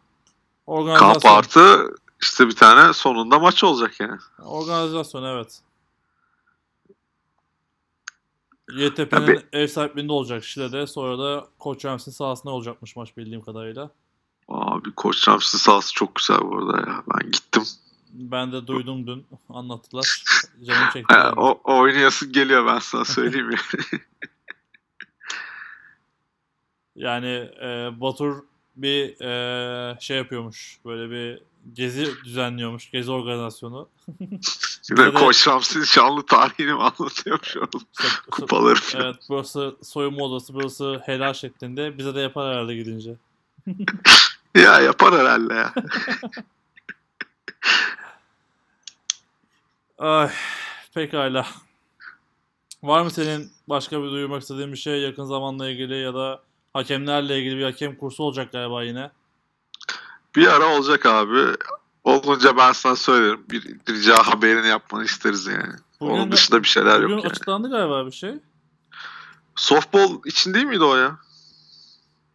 [0.66, 1.32] Organizasyon.
[1.34, 4.18] artı işte bir tane sonunda maç olacak yani.
[4.38, 5.60] Organizasyon evet.
[8.70, 9.42] YTP'nin Tabii.
[9.52, 10.86] ev sahipliğinde olacak Şile'de.
[10.86, 13.90] Sonra da Koç Rams'in sahasında olacakmış maç bildiğim kadarıyla.
[14.48, 17.02] Abi Koç Ramsey sahası çok güzel bu arada ya.
[17.14, 17.62] Ben gittim.
[18.12, 19.26] Ben de duydum dün.
[19.48, 20.24] Anlattılar.
[20.66, 21.14] Canım çekti.
[21.14, 21.34] Yani.
[21.36, 23.58] o, oynayasın geliyor ben sana söyleyeyim ya.
[26.96, 28.36] Yani e, Batur
[28.76, 30.78] bir e, şey yapıyormuş.
[30.84, 31.42] Böyle bir
[31.72, 32.90] gezi düzenliyormuş.
[32.90, 33.88] Gezi organizasyonu.
[34.90, 37.68] Bize de- Koç Ramsey'in şanlı tarihini mi anlatıyormuş oğlum?
[37.92, 39.04] İşte, Kupaları falan.
[39.04, 41.98] evet burası soyunma odası, burası helal şeklinde.
[41.98, 43.16] Bize de yapar herhalde gidince.
[44.62, 45.72] Ya yapar herhalde ya.
[49.98, 50.30] Ay,
[50.94, 51.46] pekala.
[52.82, 56.42] Var mı senin başka bir duyurmak istediğin bir şey yakın zamanla ilgili ya da
[56.72, 59.10] hakemlerle ilgili bir hakem kursu olacak galiba yine.
[60.36, 61.56] Bir ara olacak abi.
[62.04, 63.44] Olunca ben sana söylerim.
[63.50, 65.74] Bir rica haberini yapmanı isteriz yani.
[66.00, 67.30] Bugün Onun dışında bir şeyler Bugün yok yani.
[67.30, 68.34] açıklandı galiba bir şey.
[69.56, 71.18] Softball için değil miydi o ya?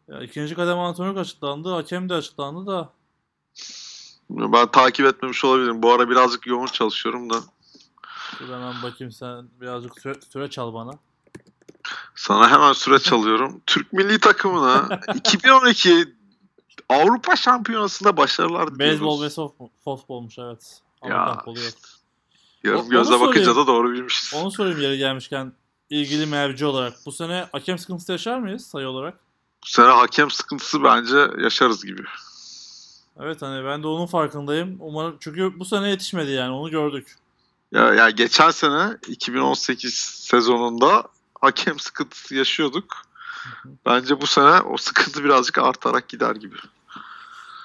[0.08, 2.89] Ya ikinci kademe antrenörlük açıklandı, hakem de açıklandı da.
[4.30, 5.84] Ben takip etmemiş olabilirim.
[5.84, 7.36] Bu ara birazcık yoğun çalışıyorum da.
[8.39, 10.91] Dur hemen bakayım sen birazcık süre, süre çal bana.
[12.16, 13.62] Sana hemen süre çalıyorum.
[13.68, 16.16] Türk milli takımına 2012
[16.89, 18.80] Avrupa Şampiyonası'nda başarılar diliyoruz.
[18.80, 20.82] Beyzbol ve soft, softballmuş evet.
[21.01, 21.62] Amerikan Ya.
[22.64, 24.34] Yarım gözle bakınca da doğru bilmişiz.
[24.34, 25.54] Onu sorayım yeri gelmişken
[25.89, 26.93] ilgili merci olarak.
[27.06, 29.23] Bu sene hakem sıkıntısı yaşar mıyız sayı olarak?
[29.66, 32.01] Bu sene hakem sıkıntısı bence yaşarız gibi.
[33.20, 34.78] Evet hani ben de onun farkındayım.
[34.80, 37.16] Umarım çünkü bu sene yetişmedi yani onu gördük.
[37.72, 41.03] Ya, ya geçen sene 2018 sezonunda
[41.41, 42.93] hakem sıkıntısı yaşıyorduk.
[43.86, 46.55] Bence bu sene o sıkıntı birazcık artarak gider gibi.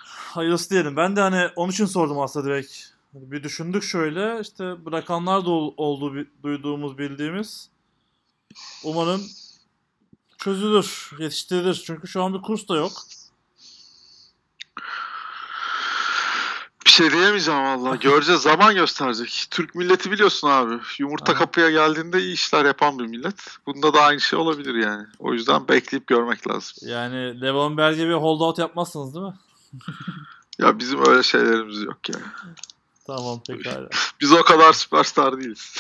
[0.07, 0.97] Hayırlısı diyelim.
[0.97, 2.73] Ben de hani onun için sordum aslında direkt.
[3.13, 7.69] Hani Bir düşündük şöyle işte bırakanlar da ol- olduğu duyduğumuz bildiğimiz.
[8.85, 9.23] Umarım
[10.39, 11.83] çözülür, yetiştirilir.
[11.87, 12.93] Çünkü şu an bir kurs da yok.
[16.87, 17.97] Bir şey diyemeyeceğim valla.
[18.01, 18.43] Göreceğiz.
[18.43, 19.47] Zaman gösterecek.
[19.51, 20.75] Türk milleti biliyorsun abi.
[20.99, 21.39] Yumurta Aha.
[21.39, 23.59] kapıya geldiğinde iyi işler yapan bir millet.
[23.67, 25.07] Bunda da aynı şey olabilir yani.
[25.19, 26.89] O yüzden bekleyip görmek lazım.
[26.89, 29.35] Yani Levon Bell gibi holdout yapmazsınız değil mi?
[30.59, 32.25] Ya bizim öyle şeylerimiz yok yani.
[33.07, 33.89] Tamam pekala.
[34.21, 35.79] Biz o kadar süperstar değiliz.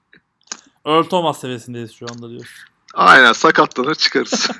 [0.84, 2.69] Earl Thomas seviyesindeyiz şu anda diyorsun.
[2.94, 4.50] Aynen sakatlanır çıkarız.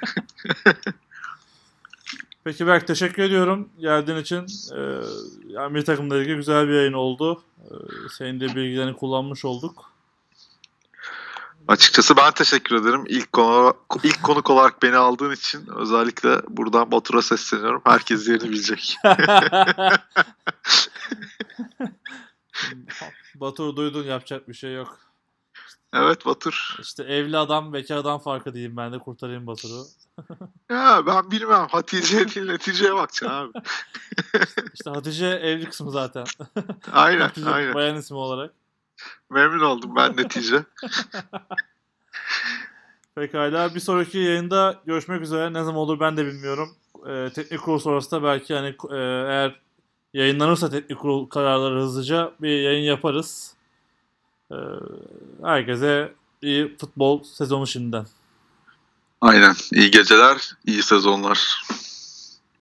[2.45, 4.47] Peki Berk teşekkür ediyorum geldiğin için.
[4.77, 5.01] Ee,
[5.49, 7.43] yani bir takımla ilgili güzel bir yayın oldu.
[7.59, 7.75] Ee,
[8.19, 9.91] senin de bilgilerini kullanmış olduk.
[11.69, 13.05] Açıkçası ben teşekkür ederim.
[13.09, 17.83] İlk konu ilk konuk olarak beni aldığın için özellikle buradan Batur'a sesleniyorum.
[17.85, 18.97] Herkes yerini bilecek.
[23.35, 25.10] Batur duydun yapacak bir şey yok.
[25.93, 26.77] Evet Batur.
[26.81, 29.85] İşte evli adam bekar adam farkı diyeyim ben de kurtarayım Batur'u.
[30.71, 31.67] Ya ben bilmem.
[31.71, 33.53] Hatice'ye değil neticeye bakacaksın abi.
[34.75, 36.25] İşte Hatice evli kısmı zaten.
[36.93, 37.75] Aynen Hatice aynen.
[37.75, 38.55] bayan ismi olarak.
[39.31, 40.65] Memnun oldum ben netice.
[43.15, 45.53] Pekala bir sonraki yayında görüşmek üzere.
[45.53, 46.69] Ne zaman olur ben de bilmiyorum.
[47.09, 48.97] Ee, teknik kurul sonrası da belki hani e,
[49.29, 49.61] eğer
[50.15, 53.55] yayınlanırsa teknik kurul kararları hızlıca bir yayın yaparız.
[54.53, 54.55] Ee,
[55.43, 58.07] herkese iyi futbol sezonu şimdiden.
[59.21, 59.55] Aynen.
[59.73, 61.65] İyi geceler, iyi sezonlar.